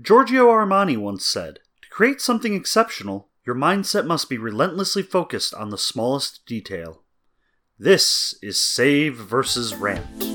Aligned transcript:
Giorgio 0.00 0.48
Armani 0.48 0.96
once 0.96 1.26
said 1.26 1.58
To 1.82 1.88
create 1.90 2.20
something 2.20 2.54
exceptional, 2.54 3.28
your 3.44 3.54
mindset 3.54 4.06
must 4.06 4.30
be 4.30 4.38
relentlessly 4.38 5.02
focused 5.02 5.52
on 5.52 5.68
the 5.68 5.76
smallest 5.76 6.46
detail. 6.46 7.02
This 7.78 8.38
is 8.40 8.58
Save 8.58 9.16
versus 9.16 9.74
Rant. 9.74 10.31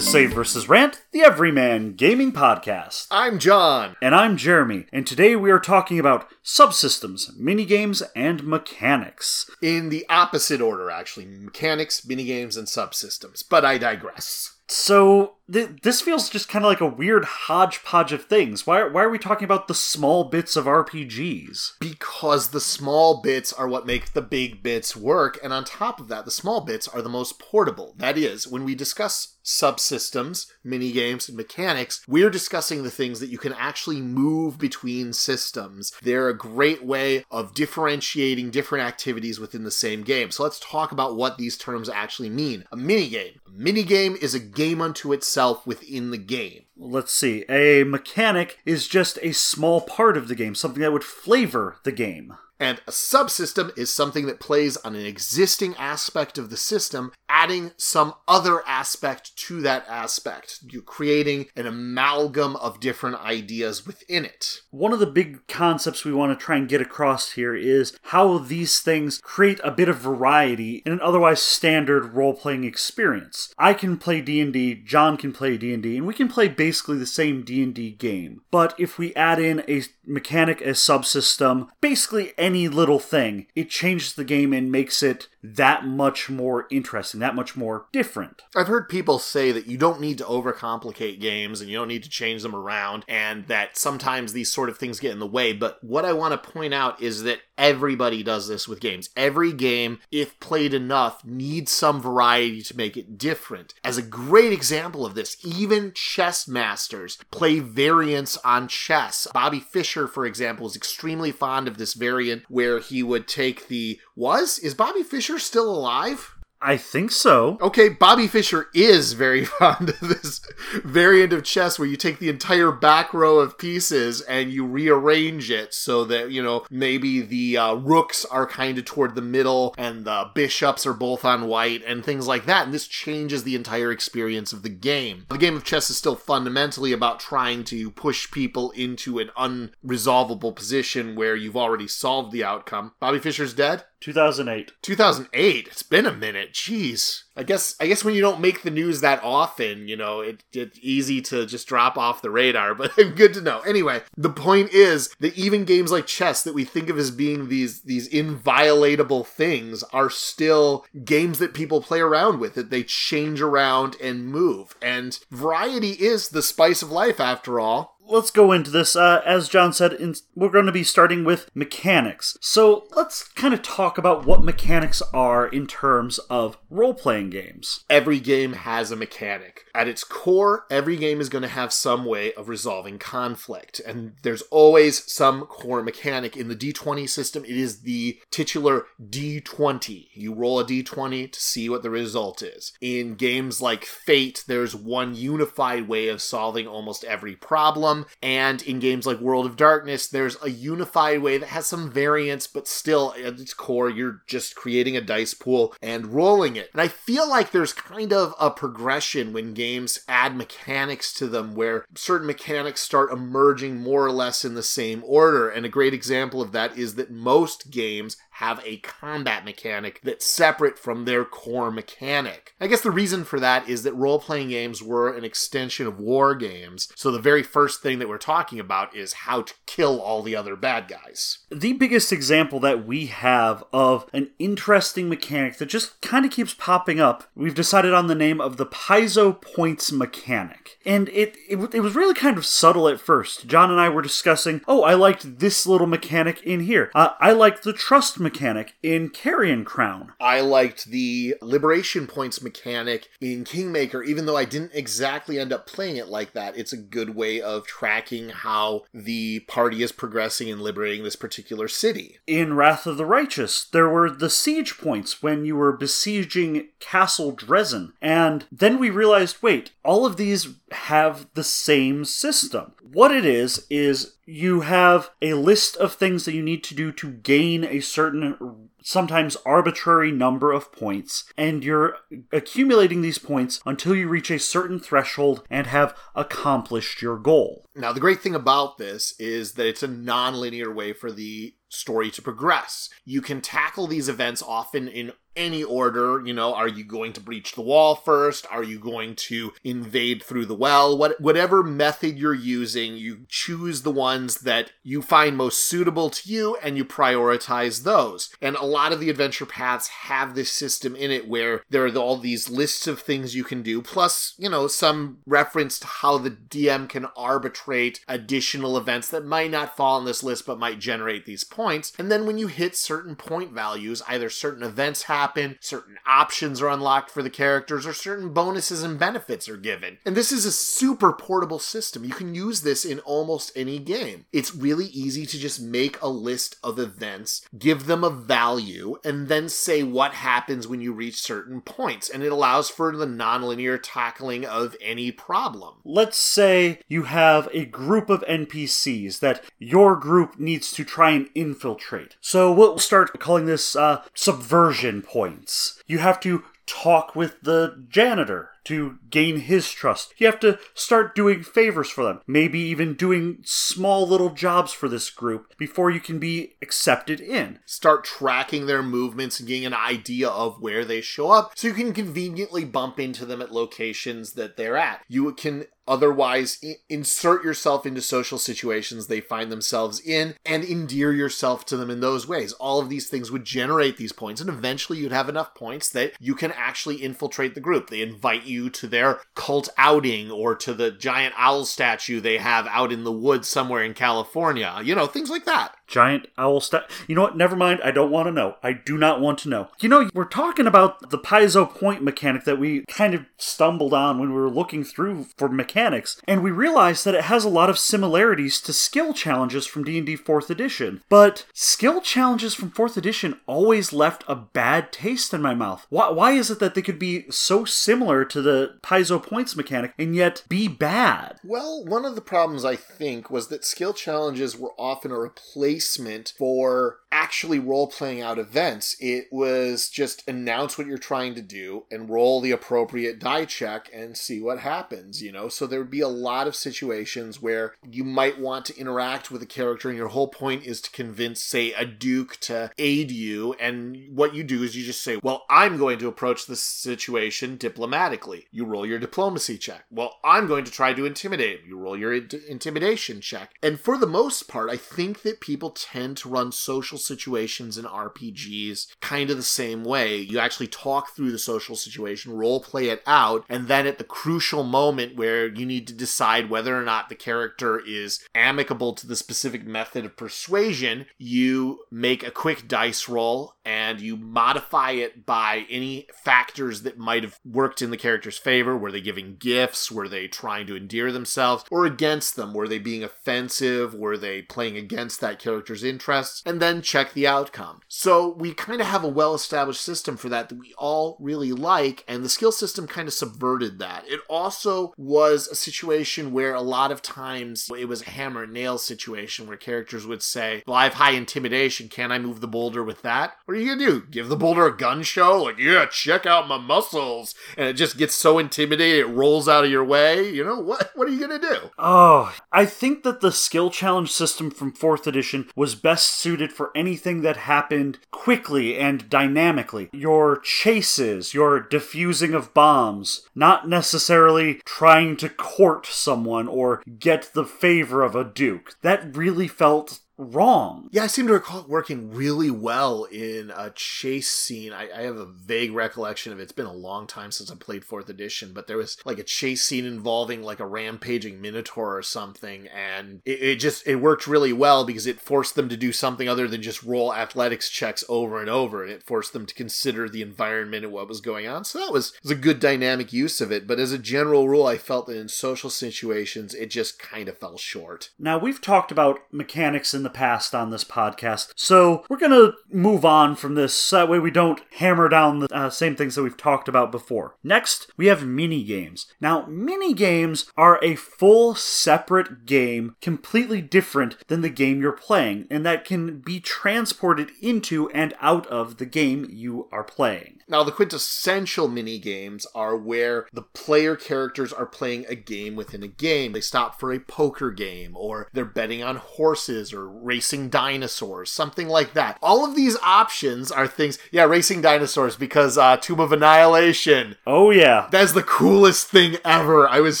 To 0.00 0.06
Save 0.06 0.32
vs. 0.32 0.66
Rant, 0.66 1.02
the 1.12 1.20
Everyman 1.20 1.92
Gaming 1.92 2.32
Podcast. 2.32 3.06
I'm 3.10 3.38
John. 3.38 3.96
And 4.00 4.14
I'm 4.14 4.38
Jeremy, 4.38 4.86
and 4.94 5.06
today 5.06 5.36
we 5.36 5.50
are 5.50 5.60
talking 5.60 5.98
about 5.98 6.26
subsystems, 6.42 7.30
minigames, 7.38 8.02
and 8.16 8.42
mechanics. 8.44 9.50
In 9.60 9.90
the 9.90 10.06
opposite 10.08 10.62
order, 10.62 10.90
actually 10.90 11.26
mechanics, 11.26 12.00
minigames, 12.00 12.56
and 12.56 12.66
subsystems. 12.66 13.44
But 13.46 13.66
I 13.66 13.76
digress. 13.76 14.56
So, 14.68 15.34
th- 15.52 15.82
this 15.82 16.00
feels 16.00 16.28
just 16.28 16.48
kind 16.48 16.64
of 16.64 16.70
like 16.70 16.80
a 16.80 16.86
weird 16.86 17.24
hodgepodge 17.24 18.12
of 18.12 18.24
things. 18.24 18.66
Why, 18.66 18.84
why 18.84 19.02
are 19.02 19.10
we 19.10 19.18
talking 19.18 19.44
about 19.44 19.68
the 19.68 19.74
small 19.74 20.24
bits 20.24 20.56
of 20.56 20.66
RPGs? 20.66 21.78
Because 21.80 22.48
the 22.48 22.60
small 22.60 23.20
bits 23.20 23.52
are 23.52 23.68
what 23.68 23.86
make 23.86 24.12
the 24.12 24.22
big 24.22 24.62
bits 24.62 24.96
work, 24.96 25.38
and 25.42 25.52
on 25.52 25.64
top 25.64 26.00
of 26.00 26.08
that, 26.08 26.24
the 26.24 26.30
small 26.30 26.60
bits 26.60 26.86
are 26.88 27.02
the 27.02 27.08
most 27.08 27.38
portable. 27.38 27.94
That 27.98 28.16
is, 28.16 28.46
when 28.46 28.64
we 28.64 28.74
discuss 28.74 29.36
subsystems, 29.44 30.46
mini 30.62 30.92
games, 30.92 31.28
and 31.28 31.36
mechanics, 31.36 32.04
we're 32.06 32.30
discussing 32.30 32.82
the 32.82 32.90
things 32.90 33.20
that 33.20 33.30
you 33.30 33.38
can 33.38 33.54
actually 33.54 34.00
move 34.00 34.58
between 34.58 35.12
systems. 35.12 35.92
They're 36.02 36.28
a 36.28 36.36
great 36.36 36.84
way 36.84 37.24
of 37.30 37.54
differentiating 37.54 38.50
different 38.50 38.86
activities 38.86 39.40
within 39.40 39.64
the 39.64 39.70
same 39.70 40.02
game. 40.02 40.30
So 40.30 40.42
let's 40.42 40.60
talk 40.60 40.92
about 40.92 41.16
what 41.16 41.38
these 41.38 41.56
terms 41.56 41.88
actually 41.88 42.28
mean. 42.28 42.64
A 42.70 42.76
mini 42.76 43.08
game. 43.08 43.40
A 43.46 43.50
mini 43.50 43.82
game 43.82 44.16
is 44.20 44.34
a 44.34 44.40
game 44.40 44.80
unto 44.80 45.12
itself 45.12 45.39
within 45.66 46.10
the 46.10 46.18
game. 46.18 46.64
Let's 46.76 47.12
see. 47.12 47.44
A 47.48 47.84
mechanic 47.84 48.58
is 48.64 48.86
just 48.86 49.18
a 49.22 49.32
small 49.32 49.80
part 49.80 50.16
of 50.16 50.28
the 50.28 50.34
game, 50.34 50.54
something 50.54 50.82
that 50.82 50.92
would 50.92 51.04
flavor 51.04 51.78
the 51.84 51.92
game. 51.92 52.34
And 52.60 52.78
a 52.86 52.90
subsystem 52.90 53.76
is 53.76 53.90
something 53.90 54.26
that 54.26 54.38
plays 54.38 54.76
on 54.78 54.94
an 54.94 55.06
existing 55.06 55.74
aspect 55.76 56.36
of 56.36 56.50
the 56.50 56.58
system, 56.58 57.10
adding 57.30 57.70
some 57.76 58.12
other 58.26 58.66
aspect 58.66 59.36
to 59.36 59.62
that 59.62 59.86
aspect. 59.88 60.58
You're 60.68 60.82
creating 60.82 61.46
an 61.56 61.66
amalgam 61.66 62.56
of 62.56 62.80
different 62.80 63.16
ideas 63.16 63.86
within 63.86 64.24
it. 64.24 64.60
One 64.70 64.92
of 64.92 64.98
the 64.98 65.06
big 65.06 65.46
concepts 65.46 66.04
we 66.04 66.12
want 66.12 66.36
to 66.36 66.44
try 66.44 66.56
and 66.56 66.68
get 66.68 66.82
across 66.82 67.32
here 67.32 67.54
is 67.54 67.96
how 68.02 68.38
these 68.38 68.80
things 68.80 69.20
create 69.22 69.60
a 69.62 69.70
bit 69.70 69.88
of 69.88 69.98
variety 69.98 70.82
in 70.84 70.92
an 70.92 71.00
otherwise 71.00 71.40
standard 71.40 72.12
role-playing 72.12 72.64
experience. 72.64 73.54
I 73.56 73.74
can 73.74 73.96
play 73.96 74.20
D&D, 74.20 74.82
John 74.84 75.16
can 75.16 75.32
play 75.32 75.56
D&D, 75.56 75.96
and 75.96 76.06
we 76.06 76.14
can 76.14 76.28
play 76.28 76.48
basically 76.48 76.98
the 76.98 77.06
same 77.06 77.42
D&D 77.42 77.92
game. 77.92 78.42
But 78.50 78.74
if 78.78 78.98
we 78.98 79.14
add 79.14 79.38
in 79.38 79.62
a 79.68 79.82
mechanic, 80.04 80.60
a 80.60 80.70
subsystem, 80.70 81.68
basically 81.80 82.32
any 82.36 82.68
little 82.68 82.98
thing, 82.98 83.46
it 83.54 83.70
changes 83.70 84.14
the 84.14 84.24
game 84.24 84.52
and 84.52 84.72
makes 84.72 85.02
it 85.02 85.28
that 85.42 85.86
much 85.86 86.28
more 86.28 86.66
interesting, 86.70 87.20
that 87.20 87.34
much 87.34 87.56
more 87.56 87.86
different. 87.92 88.42
I've 88.54 88.68
heard 88.68 88.88
people 88.88 89.18
say 89.18 89.52
that 89.52 89.66
you 89.66 89.78
don't 89.78 90.00
need 90.00 90.18
to 90.18 90.24
overcomplicate 90.24 91.20
games 91.20 91.60
and 91.60 91.70
you 91.70 91.78
don't 91.78 91.88
need 91.88 92.02
to 92.02 92.10
change 92.10 92.42
them 92.42 92.54
around, 92.54 93.04
and 93.08 93.46
that 93.46 93.76
sometimes 93.76 94.32
these 94.32 94.52
sort 94.52 94.68
of 94.68 94.78
things 94.78 95.00
get 95.00 95.12
in 95.12 95.18
the 95.18 95.26
way. 95.26 95.52
But 95.52 95.82
what 95.82 96.04
I 96.04 96.12
want 96.12 96.32
to 96.32 96.50
point 96.50 96.74
out 96.74 97.00
is 97.02 97.22
that 97.22 97.40
everybody 97.56 98.22
does 98.22 98.48
this 98.48 98.66
with 98.66 98.80
games. 98.80 99.10
Every 99.16 99.52
game, 99.52 99.98
if 100.10 100.38
played 100.40 100.74
enough, 100.74 101.24
needs 101.24 101.70
some 101.70 102.00
variety 102.00 102.62
to 102.62 102.76
make 102.76 102.96
it 102.96 103.18
different. 103.18 103.74
As 103.84 103.98
a 103.98 104.02
great 104.02 104.52
example 104.52 105.04
of 105.04 105.14
this, 105.14 105.36
even 105.44 105.92
chess 105.94 106.48
masters 106.48 107.18
play 107.30 107.60
variants 107.60 108.36
on 108.38 108.68
chess. 108.68 109.26
Bobby 109.32 109.60
Fischer, 109.60 110.06
for 110.06 110.26
example, 110.26 110.66
is 110.66 110.76
extremely 110.76 111.32
fond 111.32 111.68
of 111.68 111.78
this 111.78 111.94
variant 111.94 112.44
where 112.48 112.78
he 112.78 113.02
would 113.02 113.28
take 113.28 113.68
the 113.68 114.00
was 114.20 114.58
is 114.58 114.74
Bobby 114.74 115.02
Fischer 115.02 115.38
still 115.38 115.70
alive? 115.70 116.36
I 116.62 116.76
think 116.76 117.10
so. 117.10 117.58
Okay, 117.60 117.88
Bobby 117.88 118.26
Fischer 118.26 118.68
is 118.74 119.14
very 119.14 119.44
fond 119.60 119.90
of 119.90 120.00
this 120.00 120.40
variant 120.84 121.32
of 121.32 121.42
chess 121.42 121.78
where 121.78 121.88
you 121.88 121.96
take 121.96 122.18
the 122.18 122.28
entire 122.28 122.70
back 122.70 123.14
row 123.14 123.38
of 123.38 123.56
pieces 123.56 124.20
and 124.22 124.52
you 124.52 124.66
rearrange 124.66 125.50
it 125.50 125.72
so 125.72 126.04
that, 126.04 126.30
you 126.30 126.42
know, 126.42 126.66
maybe 126.70 127.20
the 127.22 127.56
uh, 127.56 127.74
rooks 127.74 128.24
are 128.26 128.46
kind 128.46 128.78
of 128.78 128.84
toward 128.84 129.14
the 129.14 129.22
middle 129.22 129.74
and 129.78 130.04
the 130.04 130.30
bishops 130.34 130.86
are 130.86 130.92
both 130.92 131.24
on 131.24 131.46
white 131.46 131.82
and 131.86 132.04
things 132.04 132.26
like 132.26 132.44
that. 132.46 132.64
And 132.64 132.74
this 132.74 132.86
changes 132.86 133.44
the 133.44 133.54
entire 133.54 133.90
experience 133.90 134.52
of 134.52 134.62
the 134.62 134.68
game. 134.68 135.26
The 135.30 135.38
game 135.38 135.56
of 135.56 135.64
chess 135.64 135.88
is 135.88 135.96
still 135.96 136.16
fundamentally 136.16 136.92
about 136.92 137.20
trying 137.20 137.64
to 137.64 137.90
push 137.90 138.30
people 138.30 138.70
into 138.72 139.18
an 139.18 139.30
unresolvable 139.36 140.54
position 140.54 141.16
where 141.16 141.36
you've 141.36 141.56
already 141.56 141.88
solved 141.88 142.32
the 142.32 142.44
outcome. 142.44 142.92
Bobby 143.00 143.18
Fischer's 143.18 143.54
dead? 143.54 143.84
2008. 144.00 144.72
2008. 144.82 145.68
It's 145.68 145.82
been 145.82 146.06
a 146.06 146.12
minute. 146.12 146.49
Jeez. 146.52 147.24
I 147.36 147.42
guess 147.42 147.74
I 147.80 147.86
guess 147.86 148.04
when 148.04 148.14
you 148.14 148.20
don't 148.20 148.40
make 148.40 148.62
the 148.62 148.70
news 148.70 149.00
that 149.00 149.22
often, 149.22 149.88
you 149.88 149.96
know, 149.96 150.20
it, 150.20 150.44
it's 150.52 150.78
easy 150.82 151.20
to 151.22 151.46
just 151.46 151.66
drop 151.66 151.96
off 151.96 152.22
the 152.22 152.30
radar, 152.30 152.74
but 152.76 152.94
good 152.94 153.34
to 153.34 153.40
know. 153.40 153.60
Anyway, 153.60 154.02
the 154.16 154.30
point 154.30 154.70
is 154.72 155.08
that 155.20 155.36
even 155.36 155.64
games 155.64 155.90
like 155.90 156.06
chess 156.06 156.42
that 156.42 156.54
we 156.54 156.64
think 156.64 156.88
of 156.88 156.98
as 156.98 157.10
being 157.10 157.48
these 157.48 157.82
these 157.82 158.08
inviolatable 158.10 159.26
things 159.26 159.82
are 159.84 160.10
still 160.10 160.84
games 161.04 161.38
that 161.38 161.54
people 161.54 161.80
play 161.80 162.00
around 162.00 162.40
with 162.40 162.54
that 162.54 162.70
they 162.70 162.82
change 162.82 163.40
around 163.40 163.96
and 164.02 164.26
move. 164.26 164.74
And 164.82 165.18
variety 165.30 165.92
is 165.92 166.28
the 166.28 166.42
spice 166.42 166.82
of 166.82 166.90
life 166.90 167.20
after 167.20 167.58
all 167.60 167.96
let's 168.10 168.30
go 168.30 168.52
into 168.52 168.70
this. 168.70 168.96
Uh, 168.96 169.22
as 169.24 169.48
John 169.48 169.72
said, 169.72 169.92
in, 169.92 170.14
we're 170.34 170.50
going 170.50 170.66
to 170.66 170.72
be 170.72 170.84
starting 170.84 171.24
with 171.24 171.50
mechanics. 171.54 172.36
So 172.40 172.86
let's 172.94 173.28
kind 173.28 173.54
of 173.54 173.62
talk 173.62 173.98
about 173.98 174.26
what 174.26 174.44
mechanics 174.44 175.02
are 175.14 175.46
in 175.46 175.66
terms 175.66 176.18
of 176.30 176.58
role 176.68 176.94
playing 176.94 177.30
games. 177.30 177.84
Every 177.88 178.20
game 178.20 178.52
has 178.52 178.90
a 178.90 178.96
mechanic. 178.96 179.64
At 179.74 179.88
its 179.88 180.04
core, 180.04 180.64
every 180.70 180.96
game 180.96 181.20
is 181.20 181.28
going 181.28 181.42
to 181.42 181.48
have 181.48 181.72
some 181.72 182.04
way 182.04 182.32
of 182.34 182.48
resolving 182.48 182.98
conflict. 182.98 183.80
And 183.80 184.14
there's 184.22 184.42
always 184.50 185.10
some 185.10 185.42
core 185.42 185.82
mechanic. 185.82 186.36
In 186.36 186.48
the 186.48 186.56
D20 186.56 187.08
system, 187.08 187.44
it 187.44 187.56
is 187.56 187.82
the 187.82 188.18
titular 188.30 188.86
D20. 189.02 190.08
You 190.14 190.34
roll 190.34 190.60
a 190.60 190.64
D20 190.64 191.32
to 191.32 191.40
see 191.40 191.68
what 191.68 191.82
the 191.82 191.90
result 191.90 192.42
is. 192.42 192.72
In 192.80 193.14
games 193.14 193.60
like 193.60 193.84
Fate, 193.84 194.44
there's 194.46 194.74
one 194.74 195.14
unified 195.14 195.88
way 195.88 196.08
of 196.08 196.22
solving 196.22 196.66
almost 196.66 197.04
every 197.04 197.36
problem. 197.36 197.99
And 198.22 198.62
in 198.62 198.78
games 198.78 199.06
like 199.06 199.20
World 199.20 199.46
of 199.46 199.56
Darkness, 199.56 200.06
there's 200.06 200.36
a 200.42 200.50
unified 200.50 201.22
way 201.22 201.38
that 201.38 201.48
has 201.48 201.66
some 201.66 201.90
variance, 201.90 202.46
but 202.46 202.68
still, 202.68 203.14
at 203.18 203.38
its 203.38 203.54
core, 203.54 203.90
you're 203.90 204.22
just 204.26 204.54
creating 204.54 204.96
a 204.96 205.00
dice 205.00 205.34
pool 205.34 205.74
and 205.82 206.06
rolling 206.14 206.56
it. 206.56 206.70
And 206.72 206.80
I 206.80 206.88
feel 206.88 207.28
like 207.28 207.50
there's 207.50 207.72
kind 207.72 208.12
of 208.12 208.34
a 208.38 208.50
progression 208.50 209.32
when 209.32 209.54
games 209.54 210.00
add 210.08 210.36
mechanics 210.36 211.12
to 211.14 211.26
them 211.26 211.54
where 211.54 211.84
certain 211.94 212.26
mechanics 212.26 212.80
start 212.80 213.12
emerging 213.12 213.80
more 213.80 214.04
or 214.04 214.12
less 214.12 214.44
in 214.44 214.54
the 214.54 214.62
same 214.62 215.02
order. 215.06 215.48
And 215.48 215.66
a 215.66 215.70
great 215.70 215.94
example 215.94 216.40
of 216.40 216.52
that 216.52 216.76
is 216.76 216.94
that 216.94 217.10
most 217.10 217.70
games 217.70 218.16
have 218.40 218.62
a 218.64 218.78
combat 218.78 219.44
mechanic 219.44 220.00
that's 220.02 220.24
separate 220.24 220.78
from 220.78 221.04
their 221.04 221.26
core 221.26 221.70
mechanic. 221.70 222.54
I 222.58 222.68
guess 222.68 222.80
the 222.80 222.90
reason 222.90 223.24
for 223.24 223.38
that 223.38 223.68
is 223.68 223.82
that 223.82 223.92
role 223.92 224.18
playing 224.18 224.48
games 224.48 224.82
were 224.82 225.14
an 225.14 225.24
extension 225.24 225.86
of 225.86 226.00
war 226.00 226.34
games. 226.34 226.90
So 226.96 227.10
the 227.10 227.18
very 227.18 227.42
first 227.42 227.82
thing 227.82 227.98
that 227.98 228.08
we're 228.08 228.16
talking 228.16 228.58
about 228.58 228.96
is 228.96 229.12
how 229.12 229.42
to 229.42 229.52
kill 229.66 230.00
all 230.00 230.22
the 230.22 230.34
other 230.34 230.56
bad 230.56 230.88
guys. 230.88 231.40
The 231.50 231.74
biggest 231.74 232.14
example 232.14 232.60
that 232.60 232.86
we 232.86 233.06
have 233.06 233.62
of 233.74 234.08
an 234.14 234.30
interesting 234.38 235.10
mechanic 235.10 235.58
that 235.58 235.66
just 235.66 236.00
kind 236.00 236.24
of 236.24 236.30
keeps 236.30 236.54
popping 236.54 236.98
up, 236.98 237.24
we've 237.34 237.54
decided 237.54 237.92
on 237.92 238.06
the 238.06 238.14
name 238.14 238.40
of 238.40 238.56
the 238.56 238.66
Paizo 238.66 239.38
Points 239.38 239.92
mechanic. 239.92 240.78
And 240.86 241.10
it, 241.10 241.36
it, 241.46 241.74
it 241.74 241.80
was 241.80 241.94
really 241.94 242.14
kind 242.14 242.38
of 242.38 242.46
subtle 242.46 242.88
at 242.88 243.00
first. 243.00 243.46
John 243.46 243.70
and 243.70 243.78
I 243.78 243.90
were 243.90 244.00
discussing, 244.00 244.62
oh, 244.66 244.82
I 244.82 244.94
liked 244.94 245.40
this 245.40 245.66
little 245.66 245.86
mechanic 245.86 246.42
in 246.42 246.60
here. 246.60 246.90
Uh, 246.94 247.10
I 247.20 247.32
liked 247.32 247.64
the 247.64 247.74
trust 247.74 248.18
mechanic 248.18 248.29
mechanic 248.30 248.74
in 248.82 249.08
Carrion 249.08 249.64
Crown. 249.64 250.12
I 250.20 250.40
liked 250.40 250.86
the 250.86 251.34
liberation 251.42 252.06
points 252.06 252.40
mechanic 252.40 253.08
in 253.20 253.42
Kingmaker, 253.42 254.04
even 254.04 254.26
though 254.26 254.36
I 254.36 254.44
didn't 254.44 254.70
exactly 254.72 255.38
end 255.38 255.52
up 255.52 255.66
playing 255.66 255.96
it 255.96 256.08
like 256.08 256.32
that. 256.34 256.56
It's 256.56 256.72
a 256.72 256.76
good 256.76 257.16
way 257.16 257.40
of 257.40 257.66
tracking 257.66 258.28
how 258.28 258.84
the 258.94 259.40
party 259.40 259.82
is 259.82 259.90
progressing 259.90 260.46
in 260.46 260.60
liberating 260.60 261.02
this 261.02 261.16
particular 261.16 261.66
city. 261.66 262.18
In 262.28 262.54
Wrath 262.54 262.86
of 262.86 262.96
the 262.96 263.04
Righteous, 263.04 263.64
there 263.64 263.88
were 263.88 264.08
the 264.08 264.30
siege 264.30 264.78
points 264.78 265.22
when 265.22 265.44
you 265.44 265.56
were 265.56 265.72
besieging 265.72 266.68
Castle 266.78 267.34
Drezen. 267.34 267.92
And 268.00 268.44
then 268.52 268.78
we 268.78 268.90
realized 268.90 269.42
wait, 269.42 269.72
all 269.84 270.06
of 270.06 270.16
these 270.16 270.46
have 270.72 271.26
the 271.34 271.44
same 271.44 272.04
system. 272.04 272.72
What 272.82 273.12
it 273.12 273.24
is, 273.24 273.66
is 273.70 274.16
you 274.26 274.62
have 274.62 275.10
a 275.20 275.34
list 275.34 275.76
of 275.76 275.92
things 275.92 276.24
that 276.24 276.34
you 276.34 276.42
need 276.42 276.64
to 276.64 276.74
do 276.74 276.92
to 276.92 277.10
gain 277.10 277.64
a 277.64 277.80
certain 277.80 278.68
sometimes 278.82 279.36
arbitrary 279.44 280.10
number 280.10 280.52
of 280.52 280.72
points, 280.72 281.24
and 281.36 281.64
you're 281.64 281.96
accumulating 282.32 283.02
these 283.02 283.18
points 283.18 283.60
until 283.66 283.94
you 283.94 284.08
reach 284.08 284.30
a 284.30 284.38
certain 284.38 284.78
threshold 284.78 285.42
and 285.50 285.66
have 285.66 285.96
accomplished 286.14 287.02
your 287.02 287.18
goal. 287.18 287.66
Now, 287.74 287.92
the 287.92 288.00
great 288.00 288.20
thing 288.20 288.34
about 288.34 288.78
this 288.78 289.14
is 289.18 289.52
that 289.52 289.66
it's 289.66 289.82
a 289.82 289.88
non 289.88 290.34
linear 290.34 290.72
way 290.72 290.92
for 290.92 291.12
the 291.12 291.54
story 291.68 292.10
to 292.10 292.22
progress. 292.22 292.90
You 293.04 293.22
can 293.22 293.40
tackle 293.40 293.86
these 293.86 294.08
events 294.08 294.42
often 294.42 294.88
in 294.88 295.12
any 295.36 295.62
order. 295.62 296.22
You 296.24 296.34
know, 296.34 296.54
are 296.54 296.68
you 296.68 296.84
going 296.84 297.12
to 297.14 297.20
breach 297.20 297.52
the 297.52 297.62
wall 297.62 297.94
first? 297.94 298.46
Are 298.50 298.64
you 298.64 298.78
going 298.78 299.14
to 299.16 299.52
invade 299.64 300.22
through 300.22 300.46
the 300.46 300.54
well? 300.54 300.96
What, 300.96 301.20
whatever 301.20 301.62
method 301.62 302.18
you're 302.18 302.34
using, 302.34 302.96
you 302.96 303.26
choose 303.28 303.82
the 303.82 303.90
ones 303.90 304.40
that 304.40 304.72
you 304.82 305.02
find 305.02 305.36
most 305.36 305.60
suitable 305.60 306.10
to 306.10 306.30
you 306.30 306.56
and 306.62 306.76
you 306.76 306.84
prioritize 306.84 307.84
those. 307.84 308.34
And 308.40 308.56
a 308.56 308.64
lot 308.64 308.92
of 308.92 309.00
the 309.00 309.10
adventure 309.10 309.46
paths 309.46 309.88
have 309.88 310.34
this 310.34 310.50
system 310.50 310.96
in 310.96 311.10
it 311.10 311.28
where 311.28 311.62
there 311.70 311.86
are 311.86 311.96
all 311.96 312.16
these 312.16 312.50
lists 312.50 312.86
of 312.86 313.00
things 313.00 313.34
you 313.34 313.44
can 313.44 313.62
do, 313.62 313.82
plus, 313.82 314.34
you 314.38 314.48
know, 314.48 314.66
some 314.66 315.18
reference 315.26 315.78
to 315.80 315.86
how 315.86 316.18
the 316.18 316.30
DM 316.30 316.88
can 316.88 317.06
arbitrate 317.16 318.00
additional 318.08 318.76
events 318.76 319.08
that 319.08 319.24
might 319.24 319.50
not 319.50 319.76
fall 319.76 319.98
on 319.98 320.04
this 320.04 320.22
list 320.22 320.46
but 320.46 320.58
might 320.58 320.78
generate 320.78 321.26
these 321.26 321.44
points. 321.44 321.92
And 321.98 322.10
then 322.10 322.26
when 322.26 322.38
you 322.38 322.46
hit 322.46 322.76
certain 322.76 323.16
point 323.16 323.52
values, 323.52 324.02
either 324.08 324.30
certain 324.30 324.62
events 324.62 325.04
happen 325.04 325.19
happen, 325.20 325.58
certain 325.60 325.98
options 326.06 326.62
are 326.62 326.68
unlocked 326.68 327.10
for 327.10 327.22
the 327.22 327.30
characters, 327.30 327.86
or 327.86 327.92
certain 327.92 328.32
bonuses 328.32 328.82
and 328.82 328.98
benefits 328.98 329.48
are 329.48 329.56
given. 329.56 329.98
And 330.06 330.16
this 330.16 330.32
is 330.32 330.46
a 330.46 330.52
super 330.52 331.12
portable 331.12 331.58
system. 331.58 332.04
You 332.04 332.14
can 332.14 332.34
use 332.34 332.62
this 332.62 332.84
in 332.84 333.00
almost 333.00 333.52
any 333.54 333.78
game. 333.78 334.24
It's 334.32 334.54
really 334.54 334.86
easy 334.86 335.26
to 335.26 335.38
just 335.38 335.60
make 335.60 336.00
a 336.00 336.08
list 336.08 336.56
of 336.64 336.78
events, 336.78 337.46
give 337.58 337.86
them 337.86 338.02
a 338.02 338.10
value, 338.10 338.96
and 339.04 339.28
then 339.28 339.48
say 339.48 339.82
what 339.82 340.14
happens 340.14 340.66
when 340.66 340.80
you 340.80 340.92
reach 340.92 341.20
certain 341.20 341.60
points. 341.60 342.08
And 342.08 342.22
it 342.22 342.32
allows 342.32 342.70
for 342.70 342.96
the 342.96 343.06
nonlinear 343.06 343.78
tackling 343.82 344.46
of 344.46 344.74
any 344.80 345.12
problem. 345.12 345.76
Let's 345.84 346.16
say 346.16 346.80
you 346.88 347.02
have 347.04 347.48
a 347.52 347.66
group 347.66 348.08
of 348.08 348.22
NPCs 348.22 349.20
that 349.20 349.44
your 349.58 349.96
group 349.96 350.38
needs 350.38 350.72
to 350.72 350.84
try 350.84 351.10
and 351.10 351.28
infiltrate. 351.34 352.16
So 352.20 352.52
we'll 352.52 352.78
start 352.78 353.18
calling 353.20 353.46
this 353.46 353.76
uh, 353.76 354.02
subversion 354.14 355.02
points. 355.10 355.82
You 355.86 355.98
have 355.98 356.20
to 356.20 356.44
talk 356.66 357.16
with 357.16 357.40
the 357.42 357.84
janitor 357.88 358.50
to 358.64 358.98
gain 359.10 359.40
his 359.40 359.70
trust. 359.70 360.14
You 360.18 360.26
have 360.26 360.40
to 360.40 360.58
start 360.74 361.14
doing 361.14 361.42
favors 361.42 361.90
for 361.90 362.04
them, 362.04 362.20
maybe 362.26 362.58
even 362.60 362.94
doing 362.94 363.38
small 363.44 364.06
little 364.06 364.30
jobs 364.30 364.72
for 364.72 364.88
this 364.88 365.10
group 365.10 365.56
before 365.58 365.90
you 365.90 366.00
can 366.00 366.18
be 366.18 366.54
accepted 366.62 367.20
in. 367.20 367.58
Start 367.66 368.04
tracking 368.04 368.66
their 368.66 368.82
movements 368.82 369.38
and 369.38 369.48
getting 369.48 369.66
an 369.66 369.74
idea 369.74 370.28
of 370.28 370.60
where 370.60 370.84
they 370.84 371.00
show 371.00 371.30
up 371.30 371.52
so 371.56 371.68
you 371.68 371.74
can 371.74 371.92
conveniently 371.92 372.64
bump 372.64 372.98
into 372.98 373.24
them 373.24 373.42
at 373.42 373.52
locations 373.52 374.32
that 374.34 374.56
they're 374.56 374.76
at. 374.76 375.02
You 375.08 375.32
can 375.32 375.64
otherwise 375.88 376.64
insert 376.88 377.42
yourself 377.42 377.84
into 377.84 378.00
social 378.00 378.38
situations 378.38 379.08
they 379.08 379.20
find 379.20 379.50
themselves 379.50 379.98
in 379.98 380.36
and 380.46 380.62
endear 380.62 381.12
yourself 381.12 381.66
to 381.66 381.76
them 381.76 381.90
in 381.90 381.98
those 382.00 382.28
ways. 382.28 382.52
All 382.54 382.80
of 382.80 382.88
these 382.88 383.08
things 383.08 383.32
would 383.32 383.44
generate 383.44 383.96
these 383.96 384.12
points, 384.12 384.40
and 384.40 384.48
eventually 384.48 384.98
you'd 384.98 385.10
have 385.10 385.28
enough 385.28 385.52
points 385.52 385.88
that 385.90 386.12
you 386.20 386.36
can 386.36 386.52
actually 386.52 386.96
infiltrate 386.96 387.56
the 387.56 387.60
group. 387.60 387.90
They 387.90 388.02
invite 388.02 388.44
you 388.44 388.49
to 388.50 388.86
their 388.86 389.20
cult 389.34 389.68
outing 389.78 390.30
or 390.30 390.54
to 390.56 390.74
the 390.74 390.90
giant 390.90 391.34
owl 391.36 391.64
statue 391.64 392.20
they 392.20 392.38
have 392.38 392.66
out 392.66 392.92
in 392.92 393.04
the 393.04 393.12
woods 393.12 393.48
somewhere 393.48 393.84
in 393.84 393.94
California. 393.94 394.80
You 394.82 394.94
know, 394.94 395.06
things 395.06 395.30
like 395.30 395.44
that 395.44 395.74
giant 395.90 396.28
owl 396.38 396.60
statue. 396.60 396.86
You 397.06 397.14
know 397.14 397.22
what? 397.22 397.36
Never 397.36 397.56
mind. 397.56 397.80
I 397.84 397.90
don't 397.90 398.10
want 398.10 398.28
to 398.28 398.32
know. 398.32 398.56
I 398.62 398.72
do 398.72 398.96
not 398.96 399.20
want 399.20 399.38
to 399.40 399.48
know. 399.48 399.68
You 399.80 399.88
know, 399.88 400.08
we're 400.14 400.24
talking 400.24 400.66
about 400.66 401.10
the 401.10 401.18
Paizo 401.18 401.68
point 401.68 402.02
mechanic 402.02 402.44
that 402.44 402.58
we 402.58 402.84
kind 402.86 403.12
of 403.12 403.26
stumbled 403.36 403.92
on 403.92 404.18
when 404.18 404.30
we 404.30 404.40
were 404.40 404.48
looking 404.48 404.84
through 404.84 405.26
for 405.36 405.48
mechanics, 405.48 406.20
and 406.26 406.42
we 406.42 406.50
realized 406.50 407.04
that 407.04 407.14
it 407.14 407.24
has 407.24 407.44
a 407.44 407.48
lot 407.48 407.68
of 407.68 407.78
similarities 407.78 408.60
to 408.62 408.72
skill 408.72 409.12
challenges 409.12 409.66
from 409.66 409.84
D&D 409.84 410.16
4th 410.16 410.48
edition. 410.48 411.02
But 411.08 411.46
skill 411.52 412.00
challenges 412.00 412.54
from 412.54 412.70
4th 412.70 412.96
edition 412.96 413.40
always 413.46 413.92
left 413.92 414.24
a 414.28 414.36
bad 414.36 414.92
taste 414.92 415.34
in 415.34 415.42
my 415.42 415.54
mouth. 415.54 415.86
Why, 415.90 416.10
why 416.10 416.32
is 416.32 416.50
it 416.50 416.60
that 416.60 416.74
they 416.74 416.82
could 416.82 416.98
be 416.98 417.24
so 417.30 417.64
similar 417.64 418.24
to 418.26 418.40
the 418.40 418.78
Paizo 418.82 419.20
points 419.22 419.56
mechanic 419.56 419.92
and 419.98 420.14
yet 420.14 420.44
be 420.48 420.68
bad? 420.68 421.38
Well, 421.42 421.84
one 421.84 422.04
of 422.04 422.14
the 422.14 422.20
problems 422.20 422.64
I 422.64 422.76
think 422.76 423.30
was 423.30 423.48
that 423.48 423.64
skill 423.64 423.92
challenges 423.92 424.56
were 424.56 424.72
often 424.78 425.10
a 425.10 425.18
replacement 425.18 425.79
replacement 425.80 426.34
for 426.36 426.98
actually 427.12 427.58
role 427.58 427.86
playing 427.86 428.20
out 428.20 428.38
events. 428.38 428.96
It 429.00 429.26
was 429.30 429.88
just 429.88 430.26
announce 430.28 430.76
what 430.76 430.86
you're 430.86 430.98
trying 430.98 431.34
to 431.34 431.42
do 431.42 431.84
and 431.90 432.10
roll 432.10 432.40
the 432.40 432.52
appropriate 432.52 433.18
die 433.18 433.44
check 433.44 433.90
and 433.92 434.16
see 434.16 434.40
what 434.40 434.60
happens, 434.60 435.22
you 435.22 435.32
know? 435.32 435.48
So 435.48 435.66
there 435.66 435.80
would 435.80 435.90
be 435.90 436.00
a 436.00 436.08
lot 436.08 436.46
of 436.46 436.54
situations 436.54 437.42
where 437.42 437.74
you 437.88 438.04
might 438.04 438.40
want 438.40 438.64
to 438.66 438.76
interact 438.78 439.30
with 439.30 439.42
a 439.42 439.46
character 439.46 439.88
and 439.88 439.98
your 439.98 440.08
whole 440.08 440.28
point 440.28 440.64
is 440.64 440.80
to 440.82 440.90
convince, 440.90 441.42
say, 441.42 441.72
a 441.72 441.84
duke 441.84 442.36
to 442.40 442.70
aid 442.78 443.10
you. 443.10 443.54
And 443.54 444.16
what 444.16 444.34
you 444.34 444.44
do 444.44 444.62
is 444.62 444.76
you 444.76 444.84
just 444.84 445.02
say, 445.02 445.18
well, 445.22 445.44
I'm 445.50 445.76
going 445.76 445.98
to 445.98 446.08
approach 446.08 446.46
this 446.46 446.62
situation 446.62 447.56
diplomatically. 447.56 448.46
You 448.50 448.64
roll 448.64 448.86
your 448.86 448.98
diplomacy 448.98 449.58
check. 449.58 449.84
Well, 449.90 450.18
I'm 450.22 450.46
going 450.46 450.64
to 450.64 450.70
try 450.70 450.92
to 450.94 451.06
intimidate 451.06 451.60
him. 451.60 451.68
You 451.68 451.78
roll 451.78 451.96
your 451.96 452.12
intimidation 452.12 453.20
check. 453.20 453.54
And 453.62 453.80
for 453.80 453.98
the 453.98 454.06
most 454.06 454.48
part, 454.48 454.70
I 454.70 454.76
think 454.76 455.22
that 455.22 455.40
people 455.40 455.70
tend 455.70 456.16
to 456.18 456.28
run 456.28 456.52
social 456.52 456.98
situations 457.00 457.76
in 457.76 457.84
RPGs 457.84 458.86
kind 459.00 459.30
of 459.30 459.36
the 459.36 459.42
same 459.42 459.84
way. 459.84 460.16
You 460.16 460.38
actually 460.38 460.68
talk 460.68 461.14
through 461.14 461.32
the 461.32 461.38
social 461.38 461.76
situation, 461.76 462.32
role 462.32 462.60
play 462.60 462.88
it 462.88 463.02
out, 463.06 463.44
and 463.48 463.68
then 463.68 463.86
at 463.86 463.98
the 463.98 464.04
crucial 464.04 464.62
moment 464.62 465.16
where 465.16 465.46
you 465.46 465.66
need 465.66 465.86
to 465.88 465.94
decide 465.94 466.50
whether 466.50 466.76
or 466.76 466.84
not 466.84 467.08
the 467.08 467.14
character 467.14 467.80
is 467.80 468.20
amicable 468.34 468.92
to 468.94 469.06
the 469.06 469.16
specific 469.16 469.66
method 469.66 470.04
of 470.04 470.16
persuasion, 470.16 471.06
you 471.18 471.80
make 471.90 472.26
a 472.26 472.30
quick 472.30 472.68
dice 472.68 473.08
roll 473.08 473.54
and 473.64 474.00
you 474.00 474.16
modify 474.16 474.92
it 474.92 475.24
by 475.26 475.66
any 475.70 476.06
factors 476.12 476.82
that 476.82 476.98
might 476.98 477.22
have 477.22 477.38
worked 477.44 477.82
in 477.82 477.90
the 477.90 477.96
character's 477.96 478.38
favor. 478.38 478.76
Were 478.76 478.92
they 478.92 479.00
giving 479.00 479.36
gifts? 479.36 479.90
Were 479.90 480.08
they 480.08 480.28
trying 480.28 480.66
to 480.66 480.76
endear 480.76 481.12
themselves? 481.12 481.64
Or 481.70 481.86
against 481.86 482.36
them? 482.36 482.52
Were 482.54 482.68
they 482.68 482.78
being 482.78 483.02
offensive? 483.02 483.94
Were 483.94 484.16
they 484.16 484.42
playing 484.42 484.76
against 484.76 485.20
that 485.20 485.38
character's 485.38 485.84
interests? 485.84 486.42
And 486.44 486.60
then 486.60 486.82
check 486.82 487.12
the 487.12 487.26
outcome. 487.26 487.80
So 487.88 488.28
we 488.28 488.54
kind 488.54 488.80
of 488.80 488.86
have 488.86 489.04
a 489.04 489.08
well 489.08 489.34
established 489.34 489.82
system 489.82 490.16
for 490.16 490.28
that 490.28 490.48
that 490.48 490.58
we 490.58 490.74
all 490.76 491.16
really 491.20 491.52
like, 491.52 492.04
and 492.06 492.24
the 492.24 492.28
skill 492.28 492.52
system 492.52 492.86
kind 492.86 493.08
of 493.08 493.14
subverted 493.14 493.78
that. 493.78 494.04
It 494.06 494.20
also 494.28 494.92
was 494.96 495.48
a 495.48 495.54
situation 495.54 496.32
where 496.32 496.54
a 496.54 496.60
lot 496.60 496.92
of 496.92 497.02
times 497.02 497.70
it 497.76 497.88
was 497.88 498.02
a 498.02 498.10
hammer 498.10 498.44
and 498.44 498.52
nail 498.52 498.78
situation 498.78 499.46
where 499.46 499.56
characters 499.56 500.06
would 500.06 500.22
say, 500.22 500.62
Well, 500.66 500.76
I 500.76 500.84
have 500.84 500.94
high 500.94 501.12
intimidation. 501.12 501.88
Can 501.88 502.12
I 502.12 502.18
move 502.18 502.40
the 502.40 502.48
boulder 502.48 502.84
with 502.84 503.02
that? 503.02 503.34
What 503.44 503.56
are 503.60 503.64
you 503.64 503.76
gonna 503.76 503.90
do? 503.90 504.06
Give 504.10 504.28
the 504.28 504.36
boulder 504.36 504.66
a 504.66 504.76
gun 504.76 505.02
show? 505.02 505.42
Like, 505.42 505.58
yeah, 505.58 505.86
check 505.86 506.26
out 506.26 506.48
my 506.48 506.58
muscles. 506.58 507.34
And 507.56 507.68
it 507.68 507.74
just 507.74 507.96
gets 507.96 508.14
so 508.14 508.38
intimidated, 508.38 509.00
it 509.00 509.12
rolls 509.12 509.48
out 509.48 509.64
of 509.64 509.70
your 509.70 509.84
way. 509.84 510.30
You 510.30 510.44
know, 510.44 510.58
what, 510.58 510.90
what 510.94 511.08
are 511.08 511.10
you 511.10 511.20
gonna 511.20 511.38
do? 511.38 511.70
Oh, 511.78 512.34
I 512.52 512.64
think 512.64 513.02
that 513.02 513.20
the 513.20 513.32
skill 513.32 513.70
challenge 513.70 514.10
system 514.10 514.50
from 514.50 514.72
4th 514.72 515.06
edition 515.06 515.48
was 515.54 515.74
best 515.74 516.10
suited 516.10 516.52
for 516.52 516.70
anything 516.74 517.22
that 517.22 517.36
happened 517.36 517.98
quickly 518.10 518.78
and 518.78 519.08
dynamically. 519.08 519.90
Your 519.92 520.38
chases, 520.40 521.34
your 521.34 521.62
defusing 521.62 522.34
of 522.34 522.54
bombs, 522.54 523.28
not 523.34 523.68
necessarily 523.68 524.60
trying 524.64 525.16
to 525.18 525.28
court 525.28 525.86
someone 525.86 526.48
or 526.48 526.82
get 526.98 527.30
the 527.34 527.44
favor 527.44 528.02
of 528.02 528.14
a 528.14 528.24
duke. 528.24 528.76
That 528.82 529.16
really 529.16 529.48
felt 529.48 530.00
wrong. 530.20 530.88
Yeah, 530.92 531.04
I 531.04 531.06
seem 531.06 531.26
to 531.26 531.32
recall 531.32 531.60
it 531.60 531.68
working 531.68 532.12
really 532.12 532.50
well 532.50 533.04
in 533.04 533.50
a 533.56 533.70
chase 533.70 534.28
scene. 534.28 534.72
I, 534.72 534.88
I, 534.90 535.02
have 535.02 535.16
a 535.16 535.26
vague 535.26 535.72
recollection 535.72 536.32
of 536.32 536.38
it. 536.38 536.42
It's 536.42 536.52
been 536.52 536.66
a 536.66 536.72
long 536.72 537.06
time 537.06 537.32
since 537.32 537.50
I 537.50 537.54
played 537.54 537.84
fourth 537.84 538.08
edition, 538.08 538.52
but 538.52 538.66
there 538.66 538.76
was 538.76 538.98
like 539.04 539.18
a 539.18 539.24
chase 539.24 539.64
scene 539.64 539.86
involving 539.86 540.42
like 540.42 540.60
a 540.60 540.66
rampaging 540.66 541.40
minotaur 541.40 541.96
or 541.96 542.02
something, 542.02 542.68
and 542.68 543.22
it, 543.24 543.42
it 543.42 543.56
just 543.56 543.86
it 543.86 543.96
worked 543.96 544.26
really 544.26 544.52
well 544.52 544.84
because 544.84 545.06
it 545.06 545.20
forced 545.20 545.54
them 545.54 545.68
to 545.68 545.76
do 545.76 545.92
something 545.92 546.28
other 546.28 546.46
than 546.46 546.62
just 546.62 546.82
roll 546.82 547.14
athletics 547.14 547.70
checks 547.70 548.04
over 548.08 548.40
and 548.40 548.50
over, 548.50 548.82
and 548.82 548.92
it 548.92 549.02
forced 549.02 549.32
them 549.32 549.46
to 549.46 549.54
consider 549.54 550.08
the 550.08 550.22
environment 550.22 550.84
and 550.84 550.92
what 550.92 551.08
was 551.08 551.20
going 551.20 551.46
on. 551.46 551.64
So 551.64 551.78
that 551.78 551.92
was, 551.92 552.12
was 552.22 552.32
a 552.32 552.36
good 552.36 552.60
dynamic 552.60 553.12
use 553.12 553.40
of 553.40 553.50
it. 553.50 553.66
But 553.66 553.80
as 553.80 553.92
a 553.92 553.98
general 553.98 554.48
rule, 554.48 554.66
I 554.66 554.76
felt 554.76 555.06
that 555.06 555.16
in 555.16 555.28
social 555.28 555.70
situations, 555.70 556.54
it 556.54 556.70
just 556.70 556.98
kind 556.98 557.28
of 557.28 557.38
fell 557.38 557.56
short. 557.56 558.10
Now 558.18 558.38
we've 558.38 558.60
talked 558.60 558.92
about 558.92 559.20
mechanics 559.32 559.94
in 559.94 560.02
the 560.02 560.09
the 560.12 560.18
past 560.18 560.54
on 560.54 560.70
this 560.70 560.84
podcast. 560.84 561.52
So 561.54 562.04
we're 562.08 562.18
going 562.18 562.32
to 562.32 562.54
move 562.70 563.04
on 563.04 563.36
from 563.36 563.54
this 563.54 563.90
that 563.90 564.08
way 564.08 564.18
we 564.18 564.30
don't 564.30 564.60
hammer 564.78 565.08
down 565.08 565.40
the 565.40 565.54
uh, 565.54 565.70
same 565.70 565.94
things 565.94 566.14
that 566.14 566.22
we've 566.22 566.36
talked 566.36 566.68
about 566.68 566.90
before. 566.90 567.36
Next, 567.44 567.90
we 567.96 568.06
have 568.06 568.26
mini 568.26 568.64
games. 568.64 569.06
Now, 569.20 569.46
mini 569.46 569.94
games 569.94 570.50
are 570.56 570.82
a 570.82 570.96
full 570.96 571.54
separate 571.54 572.46
game, 572.46 572.96
completely 573.00 573.60
different 573.60 574.16
than 574.28 574.40
the 574.40 574.48
game 574.48 574.80
you're 574.80 574.92
playing, 574.92 575.46
and 575.50 575.64
that 575.66 575.84
can 575.84 576.20
be 576.20 576.40
transported 576.40 577.30
into 577.40 577.90
and 577.90 578.14
out 578.20 578.46
of 578.46 578.78
the 578.78 578.86
game 578.86 579.26
you 579.30 579.68
are 579.70 579.84
playing. 579.84 580.39
Now, 580.50 580.64
the 580.64 580.72
quintessential 580.72 581.68
mini 581.68 582.00
games 582.00 582.44
are 582.56 582.76
where 582.76 583.28
the 583.32 583.42
player 583.42 583.94
characters 583.94 584.52
are 584.52 584.66
playing 584.66 585.06
a 585.08 585.14
game 585.14 585.54
within 585.54 585.84
a 585.84 585.88
game. 585.88 586.32
They 586.32 586.40
stop 586.40 586.80
for 586.80 586.92
a 586.92 586.98
poker 586.98 587.52
game, 587.52 587.96
or 587.96 588.28
they're 588.32 588.44
betting 588.44 588.82
on 588.82 588.96
horses, 588.96 589.72
or 589.72 589.88
racing 589.88 590.48
dinosaurs, 590.48 591.30
something 591.30 591.68
like 591.68 591.92
that. 591.92 592.18
All 592.20 592.44
of 592.44 592.56
these 592.56 592.76
options 592.82 593.52
are 593.52 593.68
things, 593.68 593.96
yeah, 594.10 594.24
racing 594.24 594.60
dinosaurs 594.60 595.14
because 595.14 595.56
uh, 595.56 595.76
Tomb 595.76 596.00
of 596.00 596.10
Annihilation. 596.10 597.16
Oh, 597.28 597.52
yeah. 597.52 597.86
That's 597.92 598.12
the 598.12 598.24
coolest 598.24 598.88
thing 598.88 599.18
ever. 599.24 599.68
I 599.68 599.78
was 599.78 600.00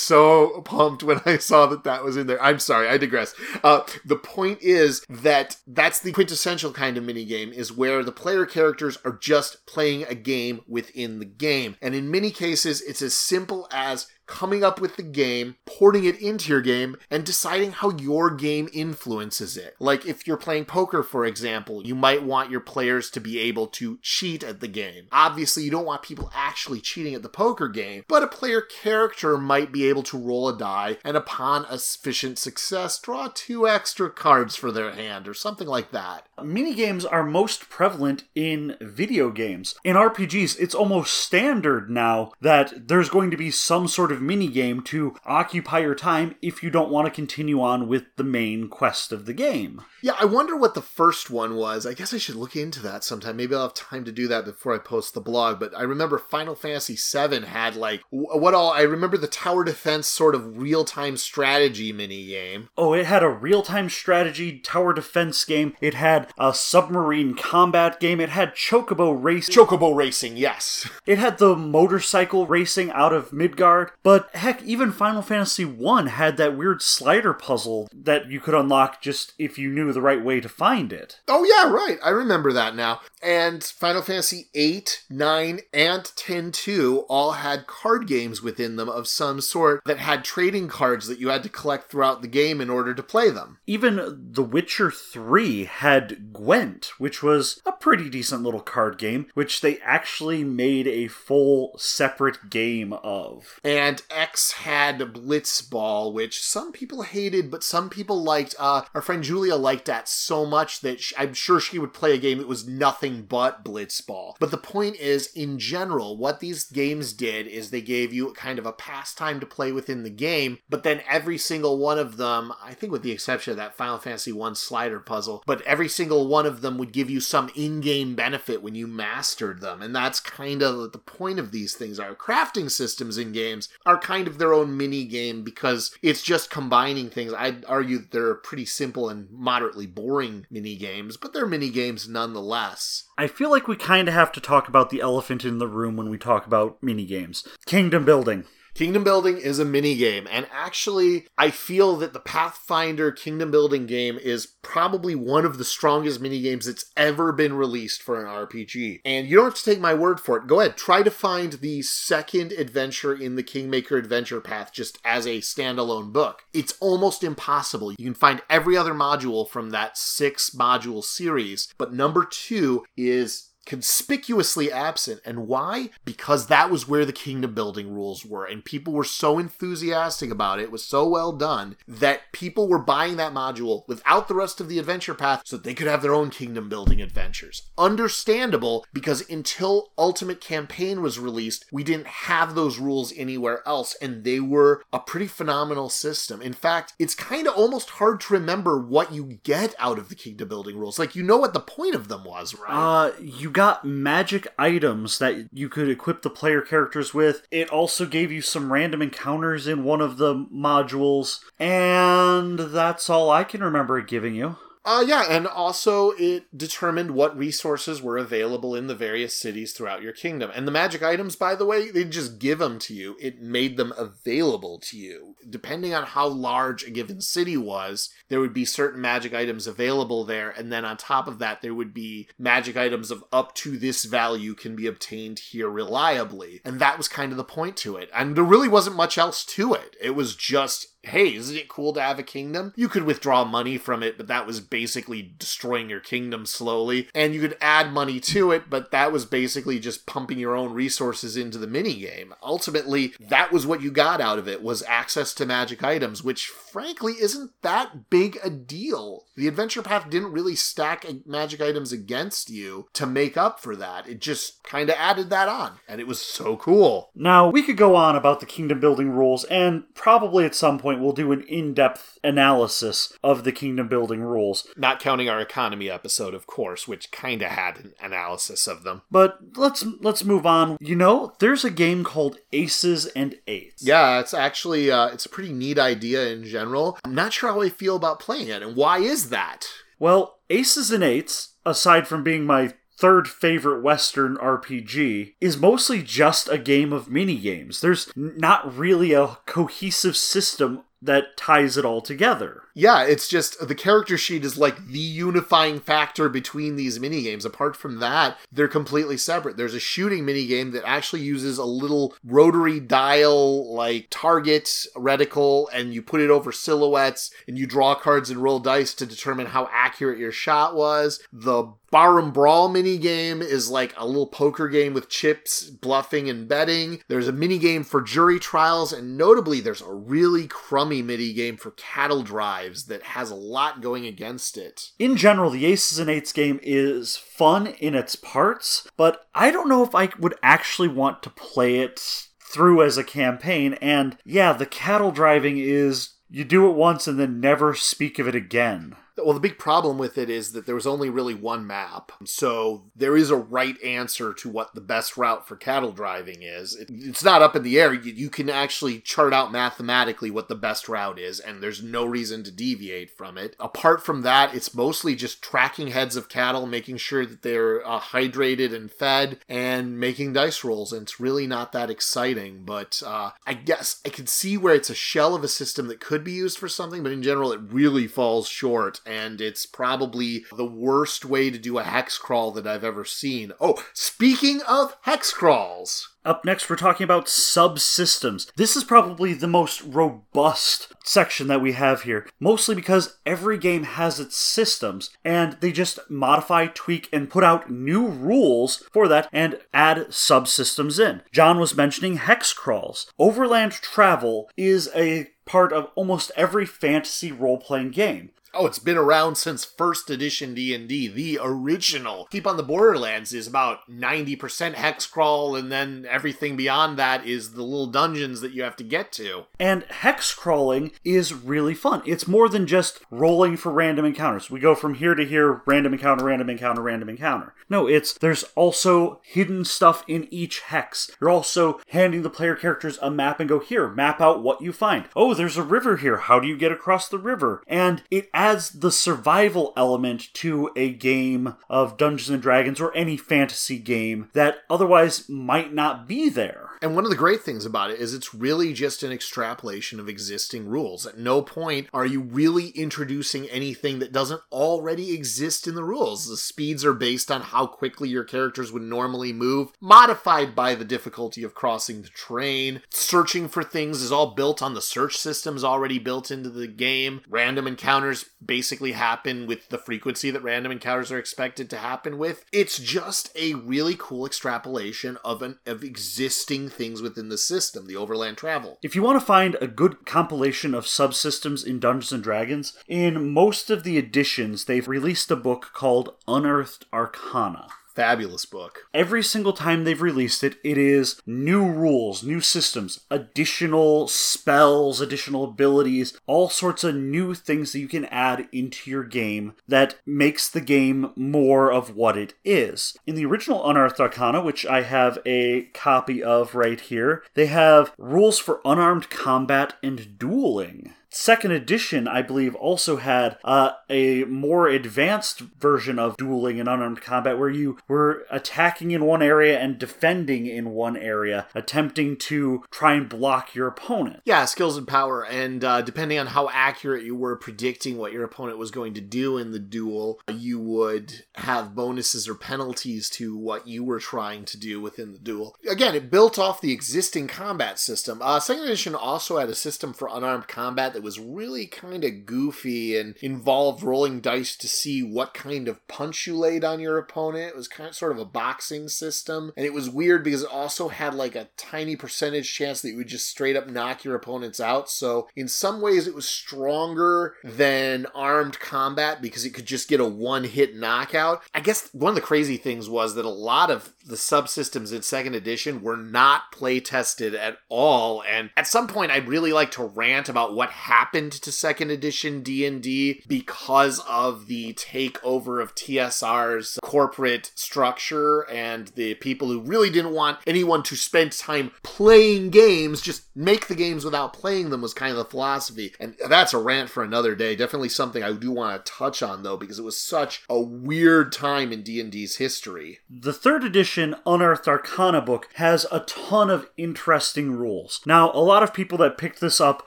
so 0.00 0.62
pumped 0.62 1.04
when 1.04 1.20
I 1.24 1.38
saw 1.38 1.66
that 1.66 1.84
that 1.84 2.02
was 2.02 2.16
in 2.16 2.26
there. 2.26 2.42
I'm 2.42 2.58
sorry, 2.58 2.88
I 2.88 2.98
digress. 2.98 3.36
Uh, 3.62 3.82
the 4.04 4.16
point 4.16 4.58
is 4.62 5.04
that 5.08 5.58
that's 5.64 6.00
the 6.00 6.10
quintessential 6.10 6.72
kind 6.72 6.96
of 6.96 7.04
mini 7.04 7.24
game 7.24 7.52
is 7.52 7.72
where 7.72 8.02
the 8.02 8.10
player 8.10 8.46
characters 8.46 8.98
are 9.04 9.12
just 9.12 9.64
playing 9.66 10.02
a 10.08 10.14
game 10.16 10.39
within 10.66 11.18
the 11.18 11.24
game. 11.24 11.76
And 11.82 11.94
in 11.94 12.10
many 12.10 12.30
cases, 12.30 12.80
it's 12.82 13.02
as 13.02 13.14
simple 13.14 13.68
as 13.72 14.06
coming 14.30 14.62
up 14.64 14.80
with 14.80 14.96
the 14.96 15.02
game, 15.02 15.56
porting 15.66 16.04
it 16.04 16.18
into 16.20 16.48
your 16.50 16.62
game, 16.62 16.96
and 17.10 17.24
deciding 17.24 17.72
how 17.72 17.90
your 17.90 18.30
game 18.30 18.68
influences 18.72 19.56
it. 19.56 19.74
Like 19.80 20.06
if 20.06 20.26
you're 20.26 20.36
playing 20.36 20.66
poker, 20.66 21.02
for 21.02 21.26
example, 21.26 21.84
you 21.84 21.94
might 21.94 22.22
want 22.22 22.50
your 22.50 22.60
players 22.60 23.10
to 23.10 23.20
be 23.20 23.38
able 23.40 23.66
to 23.66 23.98
cheat 24.00 24.42
at 24.44 24.60
the 24.60 24.68
game. 24.68 25.08
Obviously, 25.10 25.64
you 25.64 25.70
don't 25.70 25.84
want 25.84 26.02
people 26.02 26.30
actually 26.34 26.80
cheating 26.80 27.14
at 27.14 27.22
the 27.22 27.28
poker 27.28 27.68
game, 27.68 28.04
but 28.08 28.22
a 28.22 28.28
player 28.28 28.60
character 28.60 29.36
might 29.36 29.72
be 29.72 29.88
able 29.88 30.04
to 30.04 30.18
roll 30.18 30.48
a 30.48 30.56
die 30.56 30.98
and 31.04 31.16
upon 31.16 31.66
a 31.68 31.78
sufficient 31.78 32.38
success, 32.38 32.98
draw 33.00 33.28
two 33.34 33.66
extra 33.66 34.08
cards 34.08 34.54
for 34.54 34.70
their 34.70 34.92
hand 34.92 35.26
or 35.26 35.34
something 35.34 35.66
like 35.66 35.90
that. 35.90 36.28
Minigames 36.38 37.04
are 37.10 37.24
most 37.24 37.68
prevalent 37.68 38.24
in 38.34 38.76
video 38.80 39.30
games. 39.30 39.74
In 39.82 39.96
RPGs, 39.96 40.58
it's 40.60 40.74
almost 40.74 41.14
standard 41.14 41.90
now 41.90 42.32
that 42.40 42.88
there's 42.88 43.08
going 43.08 43.30
to 43.30 43.36
be 43.36 43.50
some 43.50 43.88
sort 43.88 44.12
of 44.12 44.19
mini 44.20 44.48
game 44.48 44.82
to 44.82 45.14
occupy 45.24 45.80
your 45.80 45.94
time 45.94 46.34
if 46.42 46.62
you 46.62 46.70
don't 46.70 46.90
want 46.90 47.06
to 47.06 47.10
continue 47.10 47.60
on 47.60 47.88
with 47.88 48.04
the 48.16 48.24
main 48.24 48.68
quest 48.68 49.12
of 49.12 49.26
the 49.26 49.32
game. 49.32 49.82
Yeah, 50.02 50.14
I 50.18 50.24
wonder 50.24 50.56
what 50.56 50.74
the 50.74 50.82
first 50.82 51.30
one 51.30 51.56
was. 51.56 51.86
I 51.86 51.94
guess 51.94 52.14
I 52.14 52.18
should 52.18 52.36
look 52.36 52.56
into 52.56 52.80
that 52.82 53.04
sometime. 53.04 53.36
Maybe 53.36 53.54
I'll 53.54 53.62
have 53.62 53.74
time 53.74 54.04
to 54.04 54.12
do 54.12 54.28
that 54.28 54.44
before 54.44 54.74
I 54.74 54.78
post 54.78 55.14
the 55.14 55.20
blog. 55.20 55.60
But 55.60 55.76
I 55.76 55.82
remember 55.82 56.18
Final 56.18 56.54
Fantasy 56.54 56.96
VII 56.96 57.46
had 57.46 57.76
like 57.76 58.02
what 58.10 58.54
all 58.54 58.70
I 58.70 58.82
remember 58.82 59.16
the 59.16 59.26
tower 59.26 59.64
defense 59.64 60.06
sort 60.06 60.34
of 60.34 60.58
real 60.58 60.84
time 60.84 61.16
strategy 61.16 61.92
mini 61.92 62.26
game. 62.26 62.68
Oh, 62.76 62.92
it 62.94 63.06
had 63.06 63.22
a 63.22 63.28
real 63.28 63.62
time 63.62 63.88
strategy 63.88 64.58
tower 64.58 64.92
defense 64.92 65.44
game. 65.44 65.74
It 65.80 65.94
had 65.94 66.32
a 66.38 66.54
submarine 66.54 67.34
combat 67.34 68.00
game. 68.00 68.20
It 68.20 68.30
had 68.30 68.54
chocobo 68.54 69.16
racing. 69.20 69.54
Chocobo 69.54 69.94
racing, 69.94 70.36
yes. 70.36 70.88
It 71.06 71.18
had 71.18 71.38
the 71.38 71.56
motorcycle 71.56 72.46
racing 72.46 72.90
out 72.92 73.12
of 73.12 73.32
Midgard. 73.32 73.90
But 74.02 74.34
heck, 74.34 74.62
even 74.62 74.92
Final 74.92 75.22
Fantasy 75.22 75.64
I 75.64 76.08
had 76.08 76.36
that 76.36 76.56
weird 76.56 76.82
slider 76.82 77.34
puzzle 77.34 77.88
that 77.92 78.30
you 78.30 78.40
could 78.40 78.54
unlock 78.54 79.02
just 79.02 79.32
if 79.38 79.58
you 79.58 79.70
knew 79.70 79.92
the 79.92 80.00
right 80.00 80.22
way 80.22 80.40
to 80.40 80.48
find 80.48 80.92
it. 80.92 81.20
Oh 81.28 81.44
yeah, 81.44 81.70
right. 81.70 81.98
I 82.02 82.10
remember 82.10 82.52
that 82.52 82.74
now. 82.74 83.00
And 83.22 83.62
Final 83.62 84.02
Fantasy 84.02 84.48
8, 84.54 85.04
9, 85.10 85.60
and 85.74 86.10
10 86.16 86.52
2 86.52 87.04
all 87.08 87.32
had 87.32 87.66
card 87.66 88.06
games 88.06 88.42
within 88.42 88.76
them 88.76 88.88
of 88.88 89.06
some 89.06 89.40
sort 89.40 89.82
that 89.84 89.98
had 89.98 90.24
trading 90.24 90.68
cards 90.68 91.06
that 91.06 91.18
you 91.18 91.28
had 91.28 91.42
to 91.42 91.48
collect 91.48 91.90
throughout 91.90 92.22
the 92.22 92.28
game 92.28 92.60
in 92.60 92.70
order 92.70 92.94
to 92.94 93.02
play 93.02 93.30
them. 93.30 93.58
Even 93.66 94.30
The 94.32 94.42
Witcher 94.42 94.90
3 94.90 95.64
had 95.64 96.32
Gwent, 96.32 96.92
which 96.98 97.22
was 97.22 97.60
a 97.66 97.72
pretty 97.72 98.08
decent 98.08 98.42
little 98.42 98.60
card 98.60 98.96
game, 98.96 99.26
which 99.34 99.60
they 99.60 99.78
actually 99.80 100.44
made 100.44 100.86
a 100.86 101.08
full 101.08 101.76
separate 101.76 102.48
game 102.48 102.92
of. 102.92 103.60
And 103.64 103.89
X 104.10 104.52
had 104.52 104.98
Blitzball, 105.00 106.12
which 106.12 106.42
some 106.42 106.72
people 106.72 107.02
hated, 107.02 107.50
but 107.50 107.64
some 107.64 107.88
people 107.88 108.22
liked. 108.22 108.54
Uh, 108.58 108.82
our 108.94 109.02
friend 109.02 109.22
Julia 109.22 109.56
liked 109.56 109.86
that 109.86 110.08
so 110.08 110.44
much 110.44 110.80
that 110.80 111.00
she, 111.00 111.16
I'm 111.16 111.34
sure 111.34 111.60
she 111.60 111.78
would 111.78 111.94
play 111.94 112.14
a 112.14 112.18
game 112.18 112.38
that 112.38 112.48
was 112.48 112.66
nothing 112.66 113.22
but 113.22 113.64
Blitzball. 113.64 114.34
But 114.38 114.50
the 114.50 114.58
point 114.58 114.96
is, 114.96 115.28
in 115.34 115.58
general, 115.58 116.16
what 116.16 116.40
these 116.40 116.64
games 116.64 117.12
did 117.12 117.46
is 117.46 117.70
they 117.70 117.80
gave 117.80 118.12
you 118.12 118.32
kind 118.32 118.58
of 118.58 118.66
a 118.66 118.72
pastime 118.72 119.40
to 119.40 119.46
play 119.46 119.72
within 119.72 120.02
the 120.02 120.10
game, 120.10 120.58
but 120.68 120.82
then 120.82 121.02
every 121.08 121.38
single 121.38 121.78
one 121.78 121.98
of 121.98 122.16
them, 122.16 122.52
I 122.62 122.74
think 122.74 122.92
with 122.92 123.02
the 123.02 123.12
exception 123.12 123.52
of 123.52 123.56
that 123.56 123.76
Final 123.76 123.98
Fantasy 123.98 124.32
1 124.32 124.54
slider 124.54 125.00
puzzle, 125.00 125.42
but 125.46 125.62
every 125.62 125.88
single 125.88 126.28
one 126.28 126.46
of 126.46 126.60
them 126.60 126.78
would 126.78 126.92
give 126.92 127.10
you 127.10 127.20
some 127.20 127.50
in-game 127.54 128.14
benefit 128.14 128.62
when 128.62 128.74
you 128.74 128.86
mastered 128.86 129.60
them. 129.60 129.82
And 129.82 129.94
that's 129.94 130.20
kind 130.20 130.62
of 130.62 130.92
the 130.92 130.98
point 130.98 131.38
of 131.38 131.52
these 131.52 131.74
things 131.74 131.98
are 131.98 132.14
crafting 132.14 132.70
systems 132.70 133.18
in 133.18 133.32
games 133.32 133.68
are 133.86 133.98
kind 133.98 134.28
of 134.28 134.38
their 134.38 134.52
own 134.52 134.76
mini 134.76 135.04
game 135.04 135.42
because 135.42 135.96
it's 136.02 136.22
just 136.22 136.50
combining 136.50 137.08
things. 137.10 137.32
I'd 137.32 137.64
argue 137.64 137.98
that 137.98 138.10
they're 138.10 138.34
pretty 138.34 138.66
simple 138.66 139.08
and 139.08 139.30
moderately 139.30 139.86
boring 139.86 140.46
mini 140.50 140.76
games, 140.76 141.16
but 141.16 141.32
they're 141.32 141.46
mini 141.46 141.70
games 141.70 142.08
nonetheless. 142.08 143.04
I 143.16 143.26
feel 143.26 143.50
like 143.50 143.68
we 143.68 143.76
kind 143.76 144.08
of 144.08 144.14
have 144.14 144.32
to 144.32 144.40
talk 144.40 144.68
about 144.68 144.90
the 144.90 145.00
elephant 145.00 145.44
in 145.44 145.58
the 145.58 145.68
room 145.68 145.96
when 145.96 146.10
we 146.10 146.18
talk 146.18 146.46
about 146.46 146.82
mini 146.82 147.06
games. 147.06 147.46
Kingdom 147.66 148.04
building. 148.04 148.44
Kingdom 148.80 149.04
building 149.04 149.36
is 149.36 149.58
a 149.58 149.64
mini 149.66 149.94
game, 149.94 150.26
and 150.30 150.46
actually, 150.50 151.26
I 151.36 151.50
feel 151.50 151.96
that 151.96 152.14
the 152.14 152.18
Pathfinder 152.18 153.12
kingdom 153.12 153.50
building 153.50 153.84
game 153.84 154.16
is 154.16 154.46
probably 154.62 155.14
one 155.14 155.44
of 155.44 155.58
the 155.58 155.66
strongest 155.66 156.18
mini 156.18 156.40
games 156.40 156.64
that's 156.64 156.86
ever 156.96 157.30
been 157.30 157.52
released 157.52 158.02
for 158.02 158.18
an 158.18 158.26
RPG. 158.26 159.02
And 159.04 159.26
you 159.26 159.36
don't 159.36 159.44
have 159.44 159.54
to 159.56 159.62
take 159.62 159.80
my 159.80 159.92
word 159.92 160.18
for 160.18 160.38
it. 160.38 160.46
Go 160.46 160.60
ahead, 160.60 160.78
try 160.78 161.02
to 161.02 161.10
find 161.10 161.52
the 161.52 161.82
second 161.82 162.52
adventure 162.52 163.12
in 163.12 163.34
the 163.34 163.42
Kingmaker 163.42 163.98
Adventure 163.98 164.40
Path 164.40 164.72
just 164.72 164.96
as 165.04 165.26
a 165.26 165.42
standalone 165.42 166.10
book. 166.10 166.44
It's 166.54 166.72
almost 166.80 167.22
impossible. 167.22 167.92
You 167.92 168.06
can 168.06 168.14
find 168.14 168.40
every 168.48 168.78
other 168.78 168.94
module 168.94 169.46
from 169.46 169.72
that 169.72 169.98
six 169.98 170.52
module 170.58 171.04
series, 171.04 171.68
but 171.76 171.92
number 171.92 172.24
two 172.24 172.86
is 172.96 173.49
conspicuously 173.66 174.72
absent. 174.72 175.20
And 175.24 175.46
why? 175.46 175.90
Because 176.04 176.46
that 176.46 176.70
was 176.70 176.88
where 176.88 177.04
the 177.04 177.12
kingdom 177.12 177.54
building 177.54 177.92
rules 177.92 178.24
were. 178.24 178.44
And 178.44 178.64
people 178.64 178.92
were 178.92 179.04
so 179.04 179.38
enthusiastic 179.38 180.30
about 180.30 180.58
it. 180.58 180.64
It 180.64 180.72
was 180.72 180.84
so 180.84 181.08
well 181.08 181.32
done 181.32 181.76
that 181.86 182.32
people 182.32 182.68
were 182.68 182.78
buying 182.78 183.16
that 183.16 183.32
module 183.32 183.86
without 183.86 184.28
the 184.28 184.34
rest 184.34 184.60
of 184.60 184.68
the 184.68 184.78
adventure 184.78 185.14
path 185.14 185.42
so 185.44 185.56
that 185.56 185.64
they 185.64 185.74
could 185.74 185.86
have 185.86 186.02
their 186.02 186.14
own 186.14 186.30
kingdom 186.30 186.68
building 186.68 187.00
adventures. 187.00 187.70
Understandable 187.78 188.84
because 188.92 189.28
until 189.30 189.92
Ultimate 189.96 190.40
Campaign 190.40 191.00
was 191.00 191.18
released, 191.18 191.64
we 191.70 191.84
didn't 191.84 192.06
have 192.06 192.54
those 192.54 192.78
rules 192.78 193.12
anywhere 193.16 193.62
else. 193.66 193.94
And 194.02 194.24
they 194.24 194.40
were 194.40 194.82
a 194.92 194.98
pretty 194.98 195.26
phenomenal 195.26 195.88
system. 195.88 196.42
In 196.42 196.54
fact, 196.54 196.94
it's 196.98 197.14
kind 197.14 197.46
of 197.46 197.54
almost 197.54 197.90
hard 197.90 198.20
to 198.22 198.34
remember 198.34 198.80
what 198.80 199.12
you 199.12 199.38
get 199.44 199.74
out 199.78 199.98
of 199.98 200.08
the 200.08 200.14
kingdom 200.14 200.48
building 200.48 200.76
rules. 200.76 200.98
Like, 200.98 201.14
you 201.14 201.22
know 201.22 201.36
what 201.36 201.54
the 201.54 201.60
point 201.60 201.94
of 201.94 202.08
them 202.08 202.24
was, 202.24 202.54
right? 202.54 202.70
Uh, 202.70 203.12
you 203.20 203.50
got 203.50 203.59
magic 203.84 204.46
items 204.58 205.18
that 205.18 205.48
you 205.52 205.68
could 205.68 205.88
equip 205.88 206.22
the 206.22 206.30
player 206.30 206.60
characters 206.60 207.14
with. 207.14 207.46
It 207.50 207.70
also 207.70 208.06
gave 208.06 208.32
you 208.32 208.42
some 208.42 208.72
random 208.72 209.02
encounters 209.02 209.66
in 209.66 209.84
one 209.84 210.00
of 210.00 210.16
the 210.16 210.34
modules, 210.34 211.40
and 211.58 212.58
that's 212.58 213.10
all 213.10 213.30
I 213.30 213.44
can 213.44 213.62
remember 213.62 213.98
it 213.98 214.06
giving 214.08 214.34
you. 214.34 214.56
Uh, 214.82 215.04
yeah, 215.06 215.26
and 215.28 215.46
also 215.46 216.12
it 216.12 216.56
determined 216.56 217.10
what 217.10 217.36
resources 217.36 218.00
were 218.00 218.16
available 218.16 218.74
in 218.74 218.86
the 218.86 218.94
various 218.94 219.36
cities 219.36 219.72
throughout 219.72 220.00
your 220.00 220.12
kingdom. 220.12 220.50
And 220.54 220.66
the 220.66 220.72
magic 220.72 221.02
items, 221.02 221.36
by 221.36 221.54
the 221.54 221.66
way, 221.66 221.90
they 221.90 222.04
just 222.04 222.38
give 222.38 222.58
them 222.58 222.78
to 222.80 222.94
you. 222.94 223.16
It 223.20 223.42
made 223.42 223.76
them 223.76 223.92
available 223.98 224.78
to 224.84 224.96
you. 224.96 225.36
Depending 225.48 225.92
on 225.92 226.04
how 226.04 226.28
large 226.28 226.82
a 226.82 226.90
given 226.90 227.20
city 227.20 227.58
was, 227.58 228.08
there 228.28 228.40
would 228.40 228.54
be 228.54 228.64
certain 228.64 229.02
magic 229.02 229.34
items 229.34 229.66
available 229.66 230.24
there. 230.24 230.48
And 230.48 230.72
then 230.72 230.86
on 230.86 230.96
top 230.96 231.28
of 231.28 231.38
that, 231.40 231.60
there 231.60 231.74
would 231.74 231.92
be 231.92 232.28
magic 232.38 232.78
items 232.78 233.10
of 233.10 233.22
up 233.32 233.54
to 233.56 233.76
this 233.76 234.06
value 234.06 234.54
can 234.54 234.76
be 234.76 234.86
obtained 234.86 235.40
here 235.40 235.68
reliably. 235.68 236.62
And 236.64 236.80
that 236.80 236.96
was 236.96 237.06
kind 237.06 237.32
of 237.32 237.38
the 237.38 237.44
point 237.44 237.76
to 237.78 237.96
it. 237.96 238.08
And 238.14 238.34
there 238.34 238.44
really 238.44 238.68
wasn't 238.68 238.96
much 238.96 239.18
else 239.18 239.44
to 239.44 239.74
it. 239.74 239.94
It 240.00 240.14
was 240.14 240.34
just 240.34 240.86
hey, 241.02 241.34
isn't 241.34 241.56
it 241.56 241.68
cool 241.68 241.92
to 241.94 242.00
have 242.00 242.18
a 242.18 242.22
kingdom? 242.22 242.72
You 242.76 242.88
could 242.88 243.04
withdraw 243.04 243.44
money 243.44 243.78
from 243.78 244.02
it, 244.02 244.16
but 244.16 244.26
that 244.28 244.46
was 244.46 244.60
basically 244.60 245.34
destroying 245.38 245.88
your 245.88 246.00
kingdom 246.00 246.46
slowly. 246.46 247.08
And 247.14 247.34
you 247.34 247.40
could 247.40 247.56
add 247.60 247.92
money 247.92 248.20
to 248.20 248.52
it, 248.52 248.68
but 248.68 248.90
that 248.90 249.12
was 249.12 249.24
basically 249.24 249.78
just 249.78 250.06
pumping 250.06 250.38
your 250.38 250.54
own 250.54 250.72
resources 250.72 251.36
into 251.36 251.58
the 251.58 251.66
mini 251.66 251.94
game. 251.94 252.34
Ultimately, 252.42 253.14
that 253.20 253.52
was 253.52 253.66
what 253.66 253.82
you 253.82 253.90
got 253.90 254.20
out 254.20 254.38
of 254.38 254.48
it 254.48 254.62
was 254.62 254.82
access 254.86 255.34
to 255.34 255.46
magic 255.46 255.82
items, 255.82 256.22
which 256.22 256.46
frankly 256.46 257.14
isn't 257.20 257.50
that 257.62 258.10
big 258.10 258.38
a 258.42 258.50
deal. 258.50 259.24
The 259.36 259.48
adventure 259.48 259.82
path 259.82 260.10
didn't 260.10 260.32
really 260.32 260.54
stack 260.54 261.06
magic 261.26 261.60
items 261.60 261.92
against 261.92 262.50
you 262.50 262.88
to 262.92 263.06
make 263.06 263.36
up 263.36 263.58
for 263.60 263.74
that. 263.76 264.06
It 264.06 264.20
just 264.20 264.62
kind 264.64 264.90
of 264.90 264.96
added 264.98 265.30
that 265.30 265.48
on, 265.48 265.78
and 265.88 266.00
it 266.00 266.06
was 266.06 266.20
so 266.20 266.56
cool. 266.56 267.10
Now, 267.14 267.48
we 267.48 267.62
could 267.62 267.76
go 267.76 267.96
on 267.96 268.16
about 268.16 268.40
the 268.40 268.46
kingdom 268.46 268.80
building 268.80 269.10
rules, 269.10 269.44
and 269.44 269.84
probably 269.94 270.44
at 270.44 270.54
some 270.54 270.78
point 270.90 271.02
we'll 271.02 271.12
do 271.12 271.32
an 271.32 271.42
in 271.42 271.74
depth 271.74 272.18
analysis 272.24 273.12
of 273.22 273.44
the 273.44 273.52
kingdom 273.52 273.88
building 273.88 274.20
rules. 274.20 274.66
Not 274.76 275.00
counting 275.00 275.28
our 275.28 275.40
economy 275.40 275.90
episode, 275.90 276.34
of 276.34 276.46
course, 276.46 276.88
which 276.88 277.10
kind 277.10 277.42
of 277.42 277.50
had 277.50 277.78
an 277.78 277.92
analysis 278.00 278.66
of 278.66 278.82
them. 278.82 279.02
But 279.10 279.38
let's 279.56 279.84
let's 280.00 280.24
move 280.24 280.46
on. 280.46 280.76
You 280.80 280.96
know, 280.96 281.32
there's 281.38 281.64
a 281.64 281.70
game 281.70 282.04
called 282.04 282.38
Aces 282.52 283.06
and 283.06 283.36
Eights. 283.46 283.82
Yeah, 283.82 284.20
it's 284.20 284.34
actually 284.34 284.90
uh, 284.90 285.08
it's 285.08 285.26
a 285.26 285.30
pretty 285.30 285.52
neat 285.52 285.78
idea 285.78 286.28
in 286.28 286.44
general. 286.44 286.98
I'm 287.04 287.14
not 287.14 287.32
sure 287.32 287.52
how 287.52 287.60
I 287.60 287.68
feel 287.68 287.96
about 287.96 288.20
playing 288.20 288.48
it, 288.48 288.62
and 288.62 288.76
why 288.76 288.98
is 288.98 289.30
that? 289.30 289.66
Well, 289.98 290.38
Aces 290.48 290.90
and 290.90 291.04
Eights, 291.04 291.54
aside 291.64 292.08
from 292.08 292.24
being 292.24 292.44
my 292.44 292.72
third 293.00 293.26
favorite 293.26 293.82
Western 293.82 294.36
RPG, 294.36 295.34
is 295.40 295.56
mostly 295.56 296.02
just 296.02 296.48
a 296.48 296.58
game 296.58 296.92
of 296.92 297.08
mini 297.08 297.38
games. 297.38 297.80
There's 297.80 298.10
not 298.14 298.76
really 298.76 299.12
a 299.12 299.38
cohesive 299.46 300.16
system 300.16 300.84
that 301.02 301.36
ties 301.36 301.76
it 301.76 301.84
all 301.84 302.00
together. 302.00 302.64
Yeah, 302.74 303.04
it's 303.04 303.26
just 303.26 303.66
the 303.66 303.74
character 303.74 304.18
sheet 304.18 304.44
is 304.44 304.58
like 304.58 304.86
the 304.86 304.98
unifying 304.98 305.80
factor 305.80 306.28
between 306.28 306.76
these 306.76 307.00
mini 307.00 307.22
games. 307.22 307.44
Apart 307.44 307.74
from 307.76 308.00
that, 308.00 308.36
they're 308.52 308.68
completely 308.68 309.16
separate. 309.16 309.56
There's 309.56 309.74
a 309.74 309.80
shooting 309.80 310.24
mini 310.24 310.46
game 310.46 310.72
that 310.72 310.86
actually 310.86 311.22
uses 311.22 311.58
a 311.58 311.64
little 311.64 312.14
rotary 312.24 312.80
dial 312.80 313.74
like 313.74 314.08
target 314.10 314.64
reticle 314.94 315.66
and 315.72 315.94
you 315.94 316.02
put 316.02 316.20
it 316.20 316.30
over 316.30 316.52
silhouettes 316.52 317.30
and 317.48 317.58
you 317.58 317.66
draw 317.66 317.94
cards 317.94 318.30
and 318.30 318.42
roll 318.42 318.60
dice 318.60 318.94
to 318.94 319.06
determine 319.06 319.46
how 319.46 319.68
accurate 319.72 320.18
your 320.18 320.32
shot 320.32 320.74
was. 320.74 321.20
The 321.32 321.72
Barroom 321.90 322.30
Brawl 322.30 322.68
mini 322.68 322.98
game 322.98 323.42
is 323.42 323.68
like 323.68 323.94
a 323.96 324.06
little 324.06 324.26
poker 324.26 324.68
game 324.68 324.94
with 324.94 325.08
chips, 325.08 325.64
bluffing, 325.64 326.28
and 326.30 326.46
betting. 326.46 327.02
There's 327.08 327.26
a 327.26 327.32
mini 327.32 327.58
game 327.58 327.82
for 327.82 328.00
jury 328.00 328.38
trials, 328.38 328.92
and 328.92 329.18
notably, 329.18 329.60
there's 329.60 329.82
a 329.82 329.92
really 329.92 330.46
crummy 330.46 331.02
mini 331.02 331.32
game 331.32 331.56
for 331.56 331.72
cattle 331.72 332.22
drives 332.22 332.84
that 332.86 333.02
has 333.02 333.30
a 333.30 333.36
lot 333.36 333.80
going 333.80 334.06
against 334.06 334.56
it. 334.56 334.90
In 334.98 335.16
general, 335.16 335.50
the 335.50 335.66
Aces 335.66 335.98
and 335.98 336.08
Eights 336.08 336.32
game 336.32 336.60
is 336.62 337.16
fun 337.16 337.66
in 337.66 337.94
its 337.94 338.14
parts, 338.14 338.86
but 338.96 339.26
I 339.34 339.50
don't 339.50 339.68
know 339.68 339.82
if 339.82 339.94
I 339.94 340.10
would 340.18 340.34
actually 340.42 340.88
want 340.88 341.22
to 341.24 341.30
play 341.30 341.80
it 341.80 342.28
through 342.40 342.82
as 342.82 342.98
a 342.98 343.04
campaign. 343.04 343.74
And 343.80 344.16
yeah, 344.24 344.52
the 344.52 344.66
cattle 344.66 345.10
driving 345.10 345.58
is 345.58 346.14
you 346.28 346.44
do 346.44 346.68
it 346.68 346.74
once 346.74 347.06
and 347.06 347.18
then 347.18 347.40
never 347.40 347.74
speak 347.74 348.18
of 348.18 348.28
it 348.28 348.34
again. 348.34 348.96
Well, 349.24 349.34
the 349.34 349.40
big 349.40 349.58
problem 349.58 349.98
with 349.98 350.18
it 350.18 350.30
is 350.30 350.52
that 350.52 350.66
there 350.66 350.74
was 350.74 350.86
only 350.86 351.10
really 351.10 351.34
one 351.34 351.66
map. 351.66 352.12
So 352.24 352.84
there 352.94 353.16
is 353.16 353.30
a 353.30 353.36
right 353.36 353.80
answer 353.82 354.32
to 354.34 354.48
what 354.48 354.74
the 354.74 354.80
best 354.80 355.16
route 355.16 355.46
for 355.46 355.56
cattle 355.56 355.92
driving 355.92 356.42
is. 356.42 356.76
It's 356.88 357.24
not 357.24 357.42
up 357.42 357.56
in 357.56 357.62
the 357.62 357.78
air. 357.78 357.92
You, 357.92 358.30
can 358.30 358.48
actually 358.48 359.00
chart 359.00 359.32
out 359.32 359.50
mathematically 359.50 360.30
what 360.30 360.48
the 360.48 360.54
best 360.54 360.88
route 360.88 361.18
is, 361.18 361.40
and 361.40 361.62
there's 361.62 361.82
no 361.82 362.04
reason 362.04 362.44
to 362.44 362.52
deviate 362.52 363.10
from 363.10 363.36
it. 363.36 363.56
Apart 363.58 364.04
from 364.04 364.22
that, 364.22 364.54
it's 364.54 364.74
mostly 364.74 365.16
just 365.16 365.42
tracking 365.42 365.88
heads 365.88 366.14
of 366.16 366.28
cattle, 366.28 366.66
making 366.66 366.98
sure 366.98 367.26
that 367.26 367.42
they're 367.42 367.86
uh, 367.86 368.00
hydrated 368.00 368.74
and 368.74 368.90
fed, 368.90 369.38
and 369.48 369.98
making 369.98 370.32
dice 370.32 370.62
rolls. 370.62 370.92
And 370.92 371.02
it's 371.02 371.18
really 371.18 371.46
not 371.46 371.72
that 371.72 371.90
exciting. 371.90 372.62
But 372.64 373.02
uh, 373.04 373.30
I 373.46 373.54
guess 373.54 374.00
I 374.06 374.10
can 374.10 374.26
see 374.26 374.56
where 374.56 374.74
it's 374.74 374.90
a 374.90 374.94
shell 374.94 375.34
of 375.34 375.42
a 375.42 375.48
system 375.48 375.88
that 375.88 376.00
could 376.00 376.22
be 376.22 376.32
used 376.32 376.58
for 376.58 376.68
something, 376.68 377.02
but 377.02 377.12
in 377.12 377.22
general, 377.22 377.52
it 377.52 377.60
really 377.60 378.06
falls 378.06 378.48
short 378.48 379.00
and 379.10 379.40
it's 379.40 379.66
probably 379.66 380.44
the 380.56 380.64
worst 380.64 381.24
way 381.24 381.50
to 381.50 381.58
do 381.58 381.78
a 381.78 381.82
hex 381.82 382.16
crawl 382.16 382.52
that 382.52 382.66
I've 382.66 382.84
ever 382.84 383.04
seen. 383.04 383.52
Oh, 383.60 383.82
speaking 383.92 384.62
of 384.68 384.96
hex 385.02 385.32
crawls. 385.32 386.10
Up 386.24 386.44
next, 386.44 386.68
we're 386.68 386.76
talking 386.76 387.02
about 387.02 387.26
subsystems. 387.26 388.52
This 388.54 388.76
is 388.76 388.84
probably 388.84 389.32
the 389.32 389.48
most 389.48 389.82
robust 389.82 390.92
section 391.02 391.48
that 391.48 391.62
we 391.62 391.72
have 391.72 392.02
here, 392.02 392.28
mostly 392.38 392.74
because 392.74 393.18
every 393.24 393.58
game 393.58 393.84
has 393.84 394.20
its 394.20 394.36
systems, 394.36 395.10
and 395.24 395.54
they 395.60 395.72
just 395.72 395.98
modify, 396.10 396.66
tweak, 396.66 397.08
and 397.10 397.30
put 397.30 397.42
out 397.42 397.70
new 397.70 398.06
rules 398.06 398.84
for 398.92 399.08
that 399.08 399.28
and 399.32 399.58
add 399.72 400.08
subsystems 400.08 401.04
in. 401.04 401.22
John 401.32 401.58
was 401.58 401.74
mentioning 401.74 402.18
hex 402.18 402.52
crawls. 402.52 403.10
Overland 403.18 403.72
travel 403.72 404.50
is 404.58 404.90
a 404.94 405.30
part 405.46 405.72
of 405.72 405.88
almost 405.96 406.30
every 406.36 406.64
fantasy 406.66 407.32
role 407.32 407.58
playing 407.58 407.90
game. 407.90 408.30
Oh, 408.52 408.66
it's 408.66 408.80
been 408.80 408.96
around 408.96 409.36
since 409.36 409.64
first 409.64 410.10
edition 410.10 410.54
D&D, 410.54 411.08
the 411.08 411.38
original. 411.40 412.26
Keep 412.30 412.46
on 412.48 412.56
the 412.56 412.64
Borderlands 412.64 413.32
is 413.32 413.46
about 413.46 413.88
90% 413.88 414.74
hex 414.74 415.06
crawl 415.06 415.54
and 415.54 415.70
then 415.70 416.04
everything 416.10 416.56
beyond 416.56 416.98
that 416.98 417.24
is 417.24 417.52
the 417.52 417.62
little 417.62 417.86
dungeons 417.86 418.40
that 418.40 418.52
you 418.52 418.62
have 418.64 418.74
to 418.76 418.84
get 418.84 419.12
to. 419.12 419.44
And 419.60 419.84
hex 419.84 420.34
crawling 420.34 420.90
is 421.04 421.32
really 421.32 421.74
fun. 421.74 422.02
It's 422.04 422.26
more 422.26 422.48
than 422.48 422.66
just 422.66 423.00
rolling 423.10 423.56
for 423.56 423.70
random 423.70 424.04
encounters. 424.04 424.50
We 424.50 424.58
go 424.58 424.74
from 424.74 424.94
here 424.94 425.14
to 425.14 425.24
here, 425.24 425.62
random 425.64 425.92
encounter, 425.92 426.24
random 426.24 426.50
encounter, 426.50 426.82
random 426.82 427.08
encounter. 427.08 427.54
No, 427.68 427.86
it's 427.86 428.14
there's 428.14 428.42
also 428.56 429.20
hidden 429.22 429.64
stuff 429.64 430.02
in 430.08 430.26
each 430.32 430.60
hex. 430.60 431.08
You're 431.20 431.30
also 431.30 431.80
handing 431.90 432.22
the 432.22 432.30
player 432.30 432.56
characters 432.56 432.98
a 433.00 433.10
map 433.10 433.38
and 433.38 433.48
go 433.48 433.60
here, 433.60 433.88
map 433.88 434.20
out 434.20 434.42
what 434.42 434.60
you 434.60 434.72
find. 434.72 435.04
Oh, 435.14 435.34
there's 435.34 435.56
a 435.56 435.62
river 435.62 435.98
here. 435.98 436.16
How 436.16 436.40
do 436.40 436.48
you 436.48 436.56
get 436.56 436.72
across 436.72 437.08
the 437.08 437.18
river? 437.18 437.62
And 437.68 438.02
it 438.10 438.28
adds 438.40 438.70
the 438.70 438.90
survival 438.90 439.74
element 439.76 440.32
to 440.32 440.70
a 440.74 440.88
game 440.88 441.54
of 441.68 441.98
Dungeons 441.98 442.30
and 442.30 442.40
Dragons 442.40 442.80
or 442.80 442.96
any 442.96 443.18
fantasy 443.18 443.78
game 443.78 444.30
that 444.32 444.62
otherwise 444.70 445.28
might 445.28 445.74
not 445.74 446.08
be 446.08 446.30
there. 446.30 446.70
And 446.82 446.94
one 446.94 447.04
of 447.04 447.10
the 447.10 447.16
great 447.16 447.42
things 447.42 447.66
about 447.66 447.90
it 447.90 448.00
is 448.00 448.14
it's 448.14 448.34
really 448.34 448.72
just 448.72 449.02
an 449.02 449.12
extrapolation 449.12 450.00
of 450.00 450.08
existing 450.08 450.66
rules. 450.66 451.06
At 451.06 451.18
no 451.18 451.42
point 451.42 451.88
are 451.92 452.06
you 452.06 452.22
really 452.22 452.68
introducing 452.68 453.46
anything 453.50 453.98
that 453.98 454.12
doesn't 454.12 454.40
already 454.50 455.12
exist 455.12 455.66
in 455.66 455.74
the 455.74 455.84
rules. 455.84 456.26
The 456.26 456.38
speeds 456.38 456.82
are 456.82 456.94
based 456.94 457.30
on 457.30 457.42
how 457.42 457.66
quickly 457.66 458.08
your 458.08 458.24
characters 458.24 458.72
would 458.72 458.82
normally 458.82 459.34
move, 459.34 459.72
modified 459.78 460.54
by 460.54 460.74
the 460.74 460.86
difficulty 460.86 461.42
of 461.42 461.54
crossing 461.54 462.00
the 462.00 462.08
terrain. 462.08 462.80
Searching 462.88 463.48
for 463.48 463.62
things 463.62 464.00
is 464.00 464.10
all 464.10 464.34
built 464.34 464.62
on 464.62 464.72
the 464.72 464.80
search 464.80 465.18
systems 465.18 465.62
already 465.62 465.98
built 465.98 466.30
into 466.30 466.48
the 466.48 466.66
game. 466.66 467.20
Random 467.28 467.66
encounters 467.66 468.29
basically 468.44 468.92
happen 468.92 469.46
with 469.46 469.68
the 469.68 469.78
frequency 469.78 470.30
that 470.30 470.42
random 470.42 470.72
encounters 470.72 471.12
are 471.12 471.18
expected 471.18 471.68
to 471.70 471.76
happen 471.76 472.18
with. 472.18 472.44
It's 472.52 472.78
just 472.78 473.30
a 473.36 473.54
really 473.54 473.96
cool 473.98 474.26
extrapolation 474.26 475.18
of 475.24 475.42
an 475.42 475.58
of 475.66 475.84
existing 475.84 476.68
things 476.68 477.02
within 477.02 477.28
the 477.28 477.38
system, 477.38 477.86
the 477.86 477.96
overland 477.96 478.36
travel. 478.36 478.78
If 478.82 478.94
you 478.94 479.02
want 479.02 479.20
to 479.20 479.26
find 479.26 479.56
a 479.60 479.66
good 479.66 480.06
compilation 480.06 480.74
of 480.74 480.84
subsystems 480.84 481.66
in 481.66 481.80
Dungeons 481.80 482.12
and 482.12 482.22
Dragons, 482.22 482.76
in 482.88 483.32
most 483.32 483.70
of 483.70 483.84
the 483.84 483.98
editions 483.98 484.64
they've 484.64 484.88
released 484.88 485.30
a 485.30 485.36
book 485.36 485.70
called 485.72 486.14
Unearthed 486.26 486.86
Arcana. 486.92 487.68
Fabulous 488.00 488.46
book. 488.46 488.86
Every 488.94 489.22
single 489.22 489.52
time 489.52 489.84
they've 489.84 490.00
released 490.00 490.42
it, 490.42 490.56
it 490.64 490.78
is 490.78 491.20
new 491.26 491.70
rules, 491.70 492.22
new 492.24 492.40
systems, 492.40 493.00
additional 493.10 494.08
spells, 494.08 495.02
additional 495.02 495.44
abilities, 495.44 496.18
all 496.26 496.48
sorts 496.48 496.82
of 496.82 496.94
new 496.94 497.34
things 497.34 497.72
that 497.72 497.78
you 497.78 497.88
can 497.88 498.06
add 498.06 498.48
into 498.52 498.90
your 498.90 499.04
game 499.04 499.52
that 499.68 499.96
makes 500.06 500.48
the 500.48 500.62
game 500.62 501.10
more 501.14 501.70
of 501.70 501.94
what 501.94 502.16
it 502.16 502.32
is. 502.42 502.96
In 503.06 503.16
the 503.16 503.26
original 503.26 503.68
Unearthed 503.68 504.00
Arcana, 504.00 504.40
which 504.40 504.64
I 504.64 504.80
have 504.80 505.18
a 505.26 505.64
copy 505.74 506.22
of 506.22 506.54
right 506.54 506.80
here, 506.80 507.22
they 507.34 507.46
have 507.46 507.92
rules 507.98 508.38
for 508.38 508.62
unarmed 508.64 509.10
combat 509.10 509.74
and 509.82 510.18
dueling 510.18 510.94
second 511.10 511.52
edition, 511.52 512.08
I 512.08 512.22
believe, 512.22 512.54
also 512.54 512.96
had 512.96 513.38
uh, 513.44 513.72
a 513.88 514.24
more 514.24 514.68
advanced 514.68 515.40
version 515.40 515.98
of 515.98 516.16
dueling 516.16 516.60
and 516.60 516.68
unarmed 516.68 517.00
combat 517.00 517.38
where 517.38 517.50
you 517.50 517.78
were 517.88 518.26
attacking 518.30 518.90
in 518.90 519.04
one 519.04 519.22
area 519.22 519.58
and 519.58 519.78
defending 519.78 520.46
in 520.46 520.70
one 520.70 520.96
area, 520.96 521.46
attempting 521.54 522.16
to 522.16 522.62
try 522.70 522.94
and 522.94 523.08
block 523.08 523.54
your 523.54 523.66
opponent. 523.66 524.20
Yeah, 524.24 524.44
skills 524.44 524.76
and 524.76 524.86
power. 524.86 525.24
And 525.24 525.64
uh, 525.64 525.82
depending 525.82 526.18
on 526.18 526.28
how 526.28 526.48
accurate 526.50 527.04
you 527.04 527.14
were 527.14 527.36
predicting 527.36 527.98
what 527.98 528.12
your 528.12 528.24
opponent 528.24 528.58
was 528.58 528.70
going 528.70 528.94
to 528.94 529.00
do 529.00 529.38
in 529.38 529.52
the 529.52 529.58
duel, 529.58 530.20
you 530.28 530.58
would 530.60 531.24
have 531.36 531.74
bonuses 531.74 532.28
or 532.28 532.34
penalties 532.34 533.10
to 533.10 533.36
what 533.36 533.66
you 533.66 533.84
were 533.84 534.00
trying 534.00 534.44
to 534.46 534.58
do 534.58 534.80
within 534.80 535.12
the 535.12 535.18
duel. 535.18 535.56
Again, 535.68 535.94
it 535.94 536.10
built 536.10 536.38
off 536.38 536.60
the 536.60 536.72
existing 536.72 537.26
combat 537.26 537.78
system. 537.78 538.20
Uh, 538.22 538.40
second 538.40 538.64
edition 538.64 538.94
also 538.94 539.38
had 539.38 539.48
a 539.48 539.54
system 539.54 539.92
for 539.92 540.08
unarmed 540.12 540.48
combat 540.48 540.92
that 540.92 540.99
that 541.00 541.04
was 541.06 541.18
really 541.18 541.66
kind 541.66 542.04
of 542.04 542.26
goofy 542.26 542.98
and 542.98 543.16
involved 543.22 543.82
rolling 543.82 544.20
dice 544.20 544.54
to 544.54 544.68
see 544.68 545.02
what 545.02 545.32
kind 545.32 545.66
of 545.66 545.88
punch 545.88 546.26
you 546.26 546.36
laid 546.36 546.62
on 546.62 546.78
your 546.78 546.98
opponent. 546.98 547.48
It 547.48 547.56
was 547.56 547.68
kind 547.68 547.88
of 547.88 547.94
sort 547.94 548.12
of 548.12 548.18
a 548.18 548.26
boxing 548.26 548.86
system. 548.88 549.50
And 549.56 549.64
it 549.64 549.72
was 549.72 549.88
weird 549.88 550.22
because 550.22 550.42
it 550.42 550.52
also 550.52 550.88
had 550.88 551.14
like 551.14 551.34
a 551.34 551.48
tiny 551.56 551.96
percentage 551.96 552.52
chance 552.52 552.82
that 552.82 552.90
you 552.90 552.98
would 552.98 553.08
just 553.08 553.30
straight 553.30 553.56
up 553.56 553.66
knock 553.66 554.04
your 554.04 554.14
opponents 554.14 554.60
out. 554.60 554.90
So 554.90 555.26
in 555.34 555.48
some 555.48 555.80
ways 555.80 556.06
it 556.06 556.14
was 556.14 556.28
stronger 556.28 557.34
than 557.42 558.04
armed 558.14 558.60
combat 558.60 559.22
because 559.22 559.46
it 559.46 559.54
could 559.54 559.66
just 559.66 559.88
get 559.88 560.00
a 560.00 560.04
one 560.04 560.44
hit 560.44 560.76
knockout. 560.76 561.40
I 561.54 561.60
guess 561.60 561.88
one 561.94 562.10
of 562.10 562.14
the 562.16 562.20
crazy 562.20 562.58
things 562.58 562.90
was 562.90 563.14
that 563.14 563.24
a 563.24 563.30
lot 563.30 563.70
of 563.70 563.94
the 564.04 564.16
subsystems 564.16 564.92
in 564.92 565.00
second 565.00 565.34
edition 565.34 565.80
were 565.80 565.96
not 565.96 566.52
play 566.52 566.78
tested 566.78 567.34
at 567.34 567.56
all. 567.70 568.22
And 568.22 568.50
at 568.54 568.66
some 568.66 568.86
point 568.86 569.10
I'd 569.10 569.28
really 569.28 569.54
like 569.54 569.70
to 569.72 569.84
rant 569.84 570.28
about 570.28 570.54
what 570.54 570.68
happened 570.68 570.89
to 570.90 571.52
second 571.52 571.90
edition 571.90 572.42
D&D 572.42 573.22
because 573.28 574.00
of 574.08 574.48
the 574.48 574.74
takeover 574.74 575.62
of 575.62 575.74
TSR's 575.74 576.78
corporate 576.82 577.52
structure 577.54 578.40
and 578.50 578.88
the 578.88 579.14
people 579.14 579.48
who 579.48 579.60
really 579.60 579.88
didn't 579.88 580.12
want 580.12 580.38
anyone 580.46 580.82
to 580.82 580.96
spend 580.96 581.32
time 581.32 581.70
playing 581.82 582.50
games, 582.50 583.00
just 583.00 583.24
make 583.36 583.68
the 583.68 583.74
games 583.74 584.04
without 584.04 584.32
playing 584.32 584.70
them 584.70 584.82
was 584.82 584.92
kind 584.92 585.12
of 585.12 585.18
the 585.18 585.24
philosophy. 585.24 585.94
And 586.00 586.16
that's 586.28 586.52
a 586.52 586.58
rant 586.58 586.90
for 586.90 587.04
another 587.04 587.34
day. 587.34 587.54
Definitely 587.54 587.90
something 587.90 588.22
I 588.22 588.32
do 588.32 588.50
want 588.50 588.84
to 588.84 588.92
touch 588.92 589.22
on 589.22 589.42
though 589.42 589.56
because 589.56 589.78
it 589.78 589.84
was 589.84 589.98
such 589.98 590.42
a 590.48 590.60
weird 590.60 591.32
time 591.32 591.72
in 591.72 591.82
D&D's 591.82 592.36
history. 592.36 592.98
The 593.08 593.32
third 593.32 593.62
edition 593.64 594.16
Unearthed 594.26 594.66
Arcana 594.66 595.22
book 595.22 595.48
has 595.54 595.86
a 595.92 596.00
ton 596.00 596.50
of 596.50 596.68
interesting 596.76 597.52
rules. 597.52 598.00
Now, 598.04 598.32
a 598.32 598.42
lot 598.42 598.62
of 598.62 598.74
people 598.74 598.98
that 598.98 599.18
picked 599.18 599.40
this 599.40 599.60
up 599.60 599.84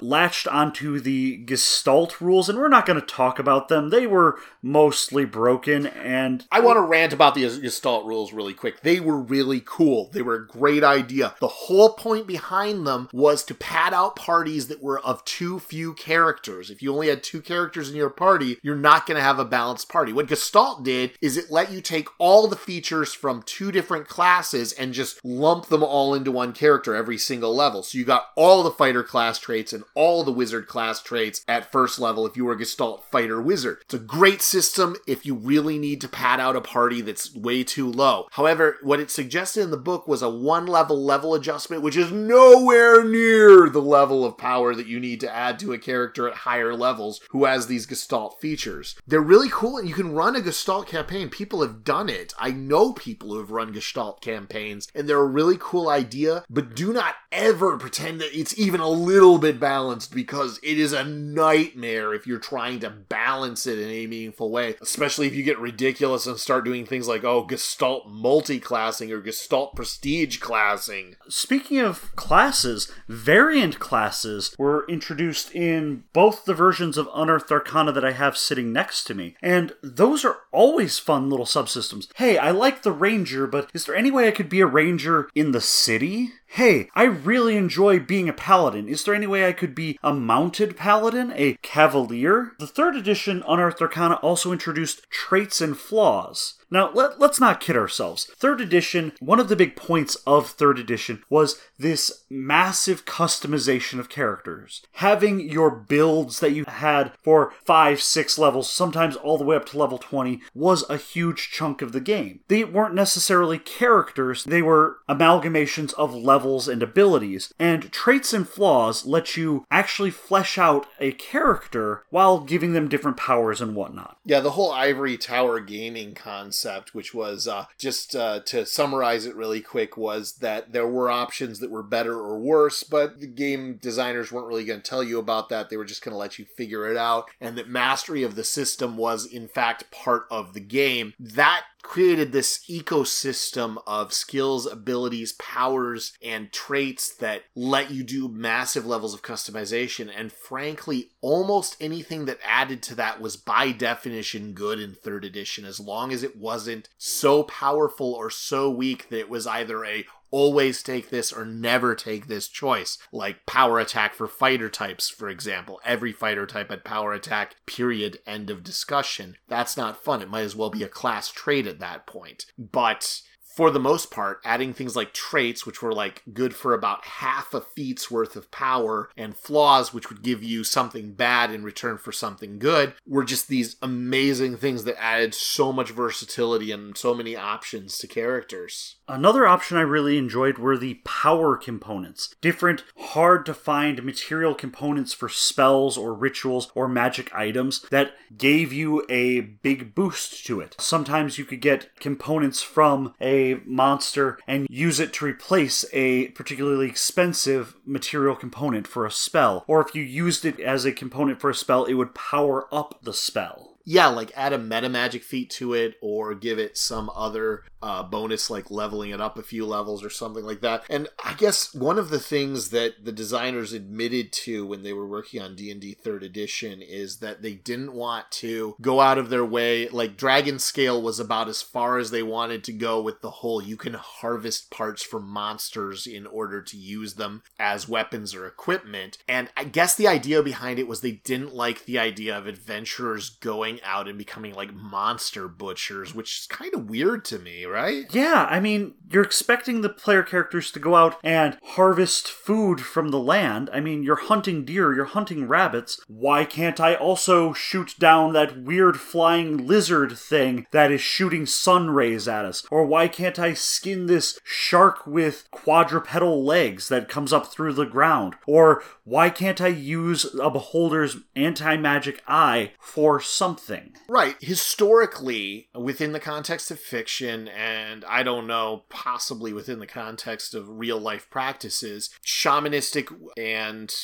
latched 0.00 0.46
onto 0.46 0.91
the 1.00 1.38
Gestalt 1.38 2.20
rules 2.20 2.48
and 2.48 2.58
we're 2.58 2.68
not 2.68 2.86
going 2.86 3.00
to 3.00 3.06
talk 3.06 3.38
about 3.38 3.68
them. 3.68 3.90
They 3.90 4.06
were 4.06 4.38
mostly 4.62 5.24
broken 5.24 5.86
and 5.86 6.46
I 6.50 6.60
want 6.60 6.76
to 6.76 6.82
rant 6.82 7.12
about 7.12 7.34
the 7.34 7.42
Gestalt 7.42 8.04
rules 8.04 8.32
really 8.32 8.54
quick. 8.54 8.82
They 8.82 9.00
were 9.00 9.18
really 9.18 9.62
cool. 9.64 10.10
They 10.12 10.22
were 10.22 10.34
a 10.34 10.46
great 10.46 10.84
idea. 10.84 11.34
The 11.40 11.48
whole 11.48 11.90
point 11.90 12.26
behind 12.26 12.86
them 12.86 13.08
was 13.12 13.44
to 13.44 13.54
pad 13.54 13.94
out 13.94 14.16
parties 14.16 14.68
that 14.68 14.82
were 14.82 15.00
of 15.00 15.24
too 15.24 15.58
few 15.58 15.94
characters. 15.94 16.70
If 16.70 16.82
you 16.82 16.92
only 16.92 17.08
had 17.08 17.22
two 17.22 17.40
characters 17.40 17.88
in 17.88 17.96
your 17.96 18.10
party, 18.10 18.58
you're 18.62 18.76
not 18.76 19.06
going 19.06 19.16
to 19.16 19.22
have 19.22 19.38
a 19.38 19.44
balanced 19.44 19.88
party. 19.88 20.12
What 20.12 20.28
Gestalt 20.28 20.82
did 20.82 21.12
is 21.20 21.36
it 21.36 21.50
let 21.50 21.72
you 21.72 21.80
take 21.80 22.08
all 22.18 22.46
the 22.48 22.56
features 22.56 23.14
from 23.14 23.42
two 23.42 23.72
different 23.72 24.08
classes 24.08 24.72
and 24.72 24.92
just 24.92 25.24
lump 25.24 25.66
them 25.66 25.82
all 25.82 26.14
into 26.14 26.32
one 26.32 26.52
character 26.52 26.94
every 26.94 27.18
single 27.18 27.54
level. 27.54 27.82
So 27.82 27.98
you 27.98 28.04
got 28.04 28.26
all 28.36 28.62
the 28.62 28.70
fighter 28.70 29.02
class 29.02 29.38
traits 29.38 29.72
and 29.72 29.84
all 29.94 30.24
the 30.24 30.32
wizard 30.32 30.66
class 30.66 30.81
traits 31.02 31.44
at 31.46 31.70
first 31.70 31.98
level 31.98 32.26
if 32.26 32.36
you 32.36 32.44
were 32.44 32.54
a 32.54 32.58
Gestalt 32.58 33.04
fighter 33.10 33.40
wizard. 33.40 33.78
It's 33.82 33.94
a 33.94 33.98
great 33.98 34.42
system 34.42 34.96
if 35.06 35.24
you 35.24 35.34
really 35.34 35.78
need 35.78 36.00
to 36.00 36.08
pad 36.08 36.40
out 36.40 36.56
a 36.56 36.60
party 36.60 37.00
that's 37.00 37.34
way 37.34 37.62
too 37.64 37.90
low. 37.90 38.26
However, 38.32 38.78
what 38.82 39.00
it 39.00 39.10
suggested 39.10 39.62
in 39.62 39.70
the 39.70 39.76
book 39.76 40.08
was 40.08 40.22
a 40.22 40.30
one 40.30 40.66
level 40.66 41.02
level 41.02 41.34
adjustment, 41.34 41.82
which 41.82 41.96
is 41.96 42.10
nowhere 42.10 43.04
near 43.04 43.68
the 43.68 43.80
level 43.80 44.24
of 44.24 44.38
power 44.38 44.74
that 44.74 44.86
you 44.86 44.98
need 44.98 45.20
to 45.20 45.34
add 45.34 45.58
to 45.60 45.72
a 45.72 45.78
character 45.78 46.28
at 46.28 46.34
higher 46.34 46.74
levels 46.74 47.20
who 47.30 47.44
has 47.44 47.66
these 47.66 47.86
Gestalt 47.86 48.40
features. 48.40 48.96
They're 49.06 49.20
really 49.20 49.48
cool 49.50 49.76
and 49.76 49.88
you 49.88 49.94
can 49.94 50.12
run 50.12 50.36
a 50.36 50.40
Gestalt 50.40 50.86
campaign. 50.86 51.28
People 51.28 51.62
have 51.62 51.84
done 51.84 52.08
it. 52.08 52.32
I 52.38 52.50
know 52.50 52.92
people 52.92 53.30
who 53.30 53.38
have 53.38 53.50
run 53.50 53.72
Gestalt 53.72 54.20
campaigns 54.20 54.88
and 54.94 55.08
they're 55.08 55.18
a 55.18 55.24
really 55.24 55.56
cool 55.58 55.88
idea, 55.88 56.44
but 56.50 56.74
do 56.74 56.92
not 56.92 57.14
ever 57.30 57.78
pretend 57.78 58.20
that 58.20 58.38
it's 58.38 58.58
even 58.58 58.80
a 58.80 58.88
little 58.88 59.38
bit 59.38 59.58
balanced 59.58 60.14
because 60.14 60.58
it 60.62 60.71
is 60.78 60.92
a 60.92 61.04
nightmare 61.04 62.14
if 62.14 62.26
you're 62.26 62.38
trying 62.38 62.80
to 62.80 62.90
balance 62.90 63.66
it 63.66 63.78
in 63.78 63.88
a 63.88 64.06
meaningful 64.06 64.50
way, 64.50 64.76
especially 64.80 65.26
if 65.26 65.34
you 65.34 65.42
get 65.42 65.58
ridiculous 65.58 66.26
and 66.26 66.38
start 66.38 66.64
doing 66.64 66.86
things 66.86 67.08
like, 67.08 67.24
oh, 67.24 67.44
Gestalt 67.44 68.08
multi-classing 68.08 69.12
or 69.12 69.20
Gestalt 69.20 69.74
prestige 69.74 70.38
classing. 70.38 71.16
Speaking 71.28 71.78
of 71.78 72.14
classes, 72.16 72.90
variant 73.08 73.78
classes 73.78 74.54
were 74.58 74.86
introduced 74.88 75.54
in 75.54 76.04
both 76.12 76.44
the 76.44 76.54
versions 76.54 76.96
of 76.96 77.08
Unearthed 77.14 77.50
Arcana 77.50 77.92
that 77.92 78.04
I 78.04 78.12
have 78.12 78.36
sitting 78.36 78.72
next 78.72 79.04
to 79.04 79.14
me, 79.14 79.36
and 79.42 79.72
those 79.82 80.24
are 80.24 80.38
always 80.52 80.98
fun 80.98 81.30
little 81.30 81.46
subsystems. 81.46 82.08
Hey, 82.16 82.38
I 82.38 82.50
like 82.50 82.82
the 82.82 82.92
ranger, 82.92 83.46
but 83.46 83.70
is 83.74 83.86
there 83.86 83.96
any 83.96 84.10
way 84.10 84.28
I 84.28 84.32
could 84.32 84.48
be 84.48 84.60
a 84.60 84.66
ranger 84.66 85.28
in 85.34 85.52
the 85.52 85.60
city? 85.60 86.30
Hey, 86.56 86.90
I 86.94 87.04
really 87.04 87.56
enjoy 87.56 87.98
being 87.98 88.28
a 88.28 88.34
paladin. 88.34 88.86
Is 88.86 89.02
there 89.04 89.14
any 89.14 89.26
way 89.26 89.48
I 89.48 89.52
could 89.52 89.74
be 89.74 89.98
a 90.02 90.12
mounted 90.12 90.76
paladin, 90.76 91.32
a 91.34 91.56
cavalier? 91.62 92.52
The 92.58 92.66
third 92.66 92.94
edition 92.94 93.42
Unearthed 93.48 93.80
Arcana 93.80 94.16
also 94.16 94.52
introduced 94.52 95.08
traits 95.08 95.62
and 95.62 95.74
flaws. 95.74 96.56
Now, 96.72 96.90
let, 96.94 97.20
us 97.20 97.38
not 97.38 97.60
kid 97.60 97.76
ourselves. 97.76 98.24
Third 98.34 98.62
edition, 98.62 99.12
one 99.20 99.38
of 99.38 99.50
the 99.50 99.56
big 99.56 99.76
points 99.76 100.14
of 100.26 100.48
third 100.48 100.78
edition 100.78 101.22
was 101.28 101.60
this 101.78 102.24
massive 102.30 103.04
customization 103.04 103.98
of 103.98 104.08
characters. 104.08 104.80
Having 104.92 105.50
your 105.50 105.70
builds 105.70 106.40
that 106.40 106.52
you 106.52 106.64
had 106.66 107.12
for 107.22 107.52
five, 107.62 108.00
six 108.00 108.38
levels, 108.38 108.72
sometimes 108.72 109.16
all 109.16 109.36
the 109.36 109.44
way 109.44 109.54
up 109.54 109.66
to 109.66 109.78
level 109.78 109.98
20, 109.98 110.40
was 110.54 110.88
a 110.88 110.96
huge 110.96 111.50
chunk 111.50 111.82
of 111.82 111.92
the 111.92 112.00
game. 112.00 112.40
They 112.48 112.64
weren't 112.64 112.94
necessarily 112.94 113.58
characters, 113.58 114.44
they 114.44 114.62
were 114.62 114.96
amalgamations 115.10 115.92
of 115.94 116.14
levels 116.14 116.68
and 116.68 116.82
abilities. 116.82 117.52
And 117.58 117.92
traits 117.92 118.32
and 118.32 118.48
flaws 118.48 119.04
let 119.04 119.36
you 119.36 119.66
actually 119.70 120.10
flesh 120.10 120.56
out 120.56 120.86
a 120.98 121.12
character 121.12 122.04
while 122.08 122.40
giving 122.40 122.72
them 122.72 122.88
different 122.88 123.18
powers 123.18 123.60
and 123.60 123.74
whatnot. 123.74 124.16
Yeah, 124.24 124.40
the 124.40 124.52
whole 124.52 124.72
Ivory 124.72 125.18
Tower 125.18 125.60
gaming 125.60 126.14
concept 126.14 126.61
concept, 126.62 126.94
which 126.94 127.12
was 127.14 127.48
uh, 127.48 127.66
just 127.78 128.14
uh, 128.14 128.40
to 128.40 128.64
summarize 128.64 129.26
it 129.26 129.34
really 129.34 129.60
quick, 129.60 129.96
was 129.96 130.34
that 130.34 130.72
there 130.72 130.86
were 130.86 131.10
options 131.10 131.58
that 131.58 131.70
were 131.70 131.82
better 131.82 132.14
or 132.14 132.38
worse, 132.38 132.82
but 132.82 133.20
the 133.20 133.26
game 133.26 133.78
designers 133.80 134.30
weren't 134.30 134.46
really 134.46 134.64
going 134.64 134.80
to 134.80 134.88
tell 134.88 135.02
you 135.02 135.18
about 135.18 135.48
that. 135.48 135.70
They 135.70 135.76
were 135.76 135.84
just 135.84 136.04
going 136.04 136.12
to 136.12 136.18
let 136.18 136.38
you 136.38 136.44
figure 136.44 136.90
it 136.90 136.96
out, 136.96 137.26
and 137.40 137.56
that 137.58 137.68
mastery 137.68 138.22
of 138.22 138.34
the 138.34 138.44
system 138.44 138.96
was, 138.96 139.26
in 139.26 139.48
fact, 139.48 139.90
part 139.90 140.24
of 140.30 140.54
the 140.54 140.60
game. 140.60 141.14
That 141.18 141.64
created 141.82 142.32
this 142.32 142.64
ecosystem 142.70 143.76
of 143.86 144.12
skills, 144.12 144.66
abilities, 144.66 145.32
powers, 145.32 146.12
and 146.22 146.52
traits 146.52 147.14
that 147.16 147.42
let 147.54 147.90
you 147.90 148.02
do 148.02 148.28
massive 148.28 148.86
levels 148.86 149.12
of 149.12 149.22
customization. 149.22 150.10
And 150.14 150.32
frankly, 150.32 151.10
almost 151.20 151.76
anything 151.80 152.24
that 152.26 152.38
added 152.44 152.82
to 152.84 152.94
that 152.94 153.20
was 153.20 153.36
by 153.36 153.72
definition 153.72 154.52
good 154.52 154.78
in 154.78 154.94
third 154.94 155.24
edition, 155.24 155.64
as 155.64 155.80
long 155.80 156.12
as 156.12 156.22
it 156.22 156.36
wasn't 156.36 156.88
so 156.98 157.42
powerful 157.42 158.14
or 158.14 158.30
so 158.30 158.70
weak 158.70 159.08
that 159.10 159.18
it 159.18 159.28
was 159.28 159.46
either 159.46 159.84
a 159.84 160.06
always 160.32 160.82
take 160.82 161.10
this 161.10 161.32
or 161.32 161.44
never 161.44 161.94
take 161.94 162.26
this 162.26 162.48
choice. 162.48 162.98
Like 163.12 163.46
power 163.46 163.78
attack 163.78 164.14
for 164.14 164.26
fighter 164.26 164.68
types, 164.68 165.08
for 165.08 165.28
example. 165.28 165.80
Every 165.84 166.10
fighter 166.10 166.46
type 166.46 166.70
had 166.70 166.82
power 166.82 167.12
attack, 167.12 167.54
period, 167.66 168.18
end 168.26 168.50
of 168.50 168.64
discussion. 168.64 169.36
That's 169.46 169.76
not 169.76 170.02
fun. 170.02 170.22
It 170.22 170.30
might 170.30 170.40
as 170.40 170.56
well 170.56 170.70
be 170.70 170.82
a 170.82 170.88
class 170.88 171.30
trait 171.30 171.68
at 171.68 171.78
that 171.78 172.06
point. 172.06 172.46
But 172.58 173.22
for 173.54 173.70
the 173.70 173.80
most 173.80 174.10
part, 174.10 174.40
adding 174.44 174.72
things 174.72 174.96
like 174.96 175.12
traits, 175.12 175.66
which 175.66 175.82
were 175.82 175.92
like 175.92 176.22
good 176.32 176.54
for 176.54 176.72
about 176.72 177.04
half 177.04 177.52
a 177.52 177.60
feat's 177.60 178.10
worth 178.10 178.34
of 178.36 178.50
power, 178.50 179.10
and 179.16 179.36
flaws, 179.36 179.92
which 179.92 180.08
would 180.08 180.22
give 180.22 180.42
you 180.42 180.64
something 180.64 181.12
bad 181.12 181.52
in 181.52 181.62
return 181.62 181.98
for 181.98 182.12
something 182.12 182.58
good, 182.58 182.94
were 183.06 183.24
just 183.24 183.48
these 183.48 183.76
amazing 183.82 184.56
things 184.56 184.84
that 184.84 185.00
added 185.00 185.34
so 185.34 185.72
much 185.72 185.90
versatility 185.90 186.72
and 186.72 186.96
so 186.96 187.14
many 187.14 187.36
options 187.36 187.98
to 187.98 188.06
characters. 188.06 188.96
Another 189.06 189.46
option 189.46 189.76
I 189.76 189.82
really 189.82 190.16
enjoyed 190.16 190.58
were 190.58 190.78
the 190.78 191.00
power 191.04 191.56
components. 191.56 192.34
Different, 192.40 192.84
hard 192.96 193.44
to 193.46 193.54
find 193.54 194.02
material 194.02 194.54
components 194.54 195.12
for 195.12 195.28
spells 195.28 195.98
or 195.98 196.14
rituals 196.14 196.70
or 196.74 196.88
magic 196.88 197.34
items 197.34 197.82
that 197.90 198.12
gave 198.36 198.72
you 198.72 199.04
a 199.10 199.40
big 199.40 199.94
boost 199.94 200.46
to 200.46 200.60
it. 200.60 200.76
Sometimes 200.78 201.36
you 201.36 201.44
could 201.44 201.60
get 201.60 201.94
components 202.00 202.62
from 202.62 203.14
a 203.20 203.41
monster 203.64 204.38
and 204.46 204.66
use 204.70 205.00
it 205.00 205.12
to 205.14 205.24
replace 205.24 205.84
a 205.92 206.28
particularly 206.28 206.88
expensive 206.88 207.76
material 207.84 208.36
component 208.36 208.86
for 208.86 209.06
a 209.06 209.10
spell. 209.10 209.64
Or 209.66 209.80
if 209.80 209.94
you 209.94 210.02
used 210.02 210.44
it 210.44 210.60
as 210.60 210.84
a 210.84 210.92
component 210.92 211.40
for 211.40 211.50
a 211.50 211.54
spell, 211.54 211.84
it 211.84 211.94
would 211.94 212.14
power 212.14 212.66
up 212.72 212.98
the 213.02 213.14
spell. 213.14 213.71
Yeah, 213.84 214.08
like 214.08 214.32
add 214.36 214.52
a 214.52 214.58
meta 214.58 214.88
magic 214.88 215.22
feat 215.22 215.50
to 215.50 215.74
it 215.74 215.94
or 216.00 216.34
give 216.34 216.58
it 216.58 216.76
some 216.76 217.10
other 217.14 217.64
uh, 217.82 218.02
bonus 218.02 218.48
like 218.48 218.70
leveling 218.70 219.10
it 219.10 219.20
up 219.20 219.36
a 219.36 219.42
few 219.42 219.66
levels 219.66 220.04
or 220.04 220.10
something 220.10 220.44
like 220.44 220.60
that. 220.60 220.84
And 220.88 221.08
I 221.24 221.34
guess 221.34 221.74
one 221.74 221.98
of 221.98 222.10
the 222.10 222.20
things 222.20 222.70
that 222.70 223.04
the 223.04 223.12
designers 223.12 223.72
admitted 223.72 224.32
to 224.32 224.64
when 224.64 224.82
they 224.82 224.92
were 224.92 225.06
working 225.06 225.42
on 225.42 225.56
D&D 225.56 225.96
3rd 226.04 226.22
edition 226.22 226.80
is 226.80 227.18
that 227.18 227.42
they 227.42 227.54
didn't 227.54 227.92
want 227.92 228.30
to 228.32 228.76
go 228.80 229.00
out 229.00 229.18
of 229.18 229.30
their 229.30 229.44
way 229.44 229.88
like 229.88 230.16
Dragon 230.16 230.58
Scale 230.58 231.02
was 231.02 231.18
about 231.18 231.48
as 231.48 231.60
far 231.60 231.98
as 231.98 232.10
they 232.10 232.22
wanted 232.22 232.62
to 232.64 232.72
go 232.72 233.00
with 233.00 233.20
the 233.20 233.30
whole 233.30 233.62
you 233.62 233.76
can 233.76 233.94
harvest 233.94 234.70
parts 234.70 235.02
from 235.02 235.28
monsters 235.28 236.06
in 236.06 236.26
order 236.26 236.62
to 236.62 236.76
use 236.76 237.14
them 237.14 237.42
as 237.58 237.88
weapons 237.88 238.34
or 238.34 238.46
equipment. 238.46 239.18
And 239.26 239.48
I 239.56 239.64
guess 239.64 239.96
the 239.96 240.06
idea 240.06 240.42
behind 240.42 240.78
it 240.78 240.86
was 240.86 241.00
they 241.00 241.12
didn't 241.12 241.54
like 241.54 241.84
the 241.84 241.98
idea 241.98 242.36
of 242.36 242.46
adventurers 242.46 243.30
going 243.30 243.71
out 243.84 244.08
and 244.08 244.18
becoming 244.18 244.54
like 244.54 244.74
monster 244.74 245.48
butchers, 245.48 246.14
which 246.14 246.40
is 246.40 246.46
kind 246.46 246.74
of 246.74 246.88
weird 246.88 247.24
to 247.26 247.38
me, 247.38 247.64
right? 247.64 248.06
Yeah, 248.12 248.46
I 248.48 248.60
mean, 248.60 248.94
you're 249.10 249.22
expecting 249.22 249.80
the 249.80 249.88
player 249.88 250.22
characters 250.22 250.70
to 250.72 250.78
go 250.78 250.94
out 250.94 251.18
and 251.22 251.58
harvest 251.62 252.28
food 252.28 252.80
from 252.80 253.10
the 253.10 253.18
land. 253.18 253.70
I 253.72 253.80
mean, 253.80 254.02
you're 254.02 254.16
hunting 254.16 254.64
deer, 254.64 254.94
you're 254.94 255.04
hunting 255.04 255.46
rabbits. 255.46 256.00
Why 256.08 256.44
can't 256.44 256.80
I 256.80 256.94
also 256.94 257.52
shoot 257.52 257.94
down 257.98 258.32
that 258.32 258.62
weird 258.62 258.98
flying 258.98 259.66
lizard 259.66 260.16
thing 260.18 260.66
that 260.70 260.90
is 260.90 261.00
shooting 261.00 261.46
sun 261.46 261.90
rays 261.90 262.26
at 262.28 262.44
us? 262.44 262.64
Or 262.70 262.84
why 262.84 263.08
can't 263.08 263.38
I 263.38 263.54
skin 263.54 264.06
this 264.06 264.38
shark 264.44 265.06
with 265.06 265.48
quadrupedal 265.50 266.44
legs 266.44 266.88
that 266.88 267.08
comes 267.08 267.32
up 267.32 267.46
through 267.46 267.74
the 267.74 267.86
ground? 267.86 268.34
Or 268.46 268.82
why 269.04 269.30
can't 269.30 269.60
I 269.60 269.68
use 269.68 270.34
a 270.40 270.50
beholder's 270.50 271.16
anti 271.36 271.76
magic 271.76 272.22
eye 272.26 272.72
for 272.80 273.20
something? 273.20 273.61
Right. 274.08 274.36
Historically, 274.40 275.68
within 275.74 276.12
the 276.12 276.20
context 276.20 276.70
of 276.70 276.80
fiction, 276.80 277.48
and 277.48 278.04
I 278.04 278.22
don't 278.22 278.46
know, 278.46 278.84
possibly 278.88 279.52
within 279.52 279.78
the 279.78 279.86
context 279.86 280.54
of 280.54 280.68
real 280.68 280.98
life 280.98 281.28
practices, 281.30 282.10
shamanistic 282.24 283.14
and 283.36 283.94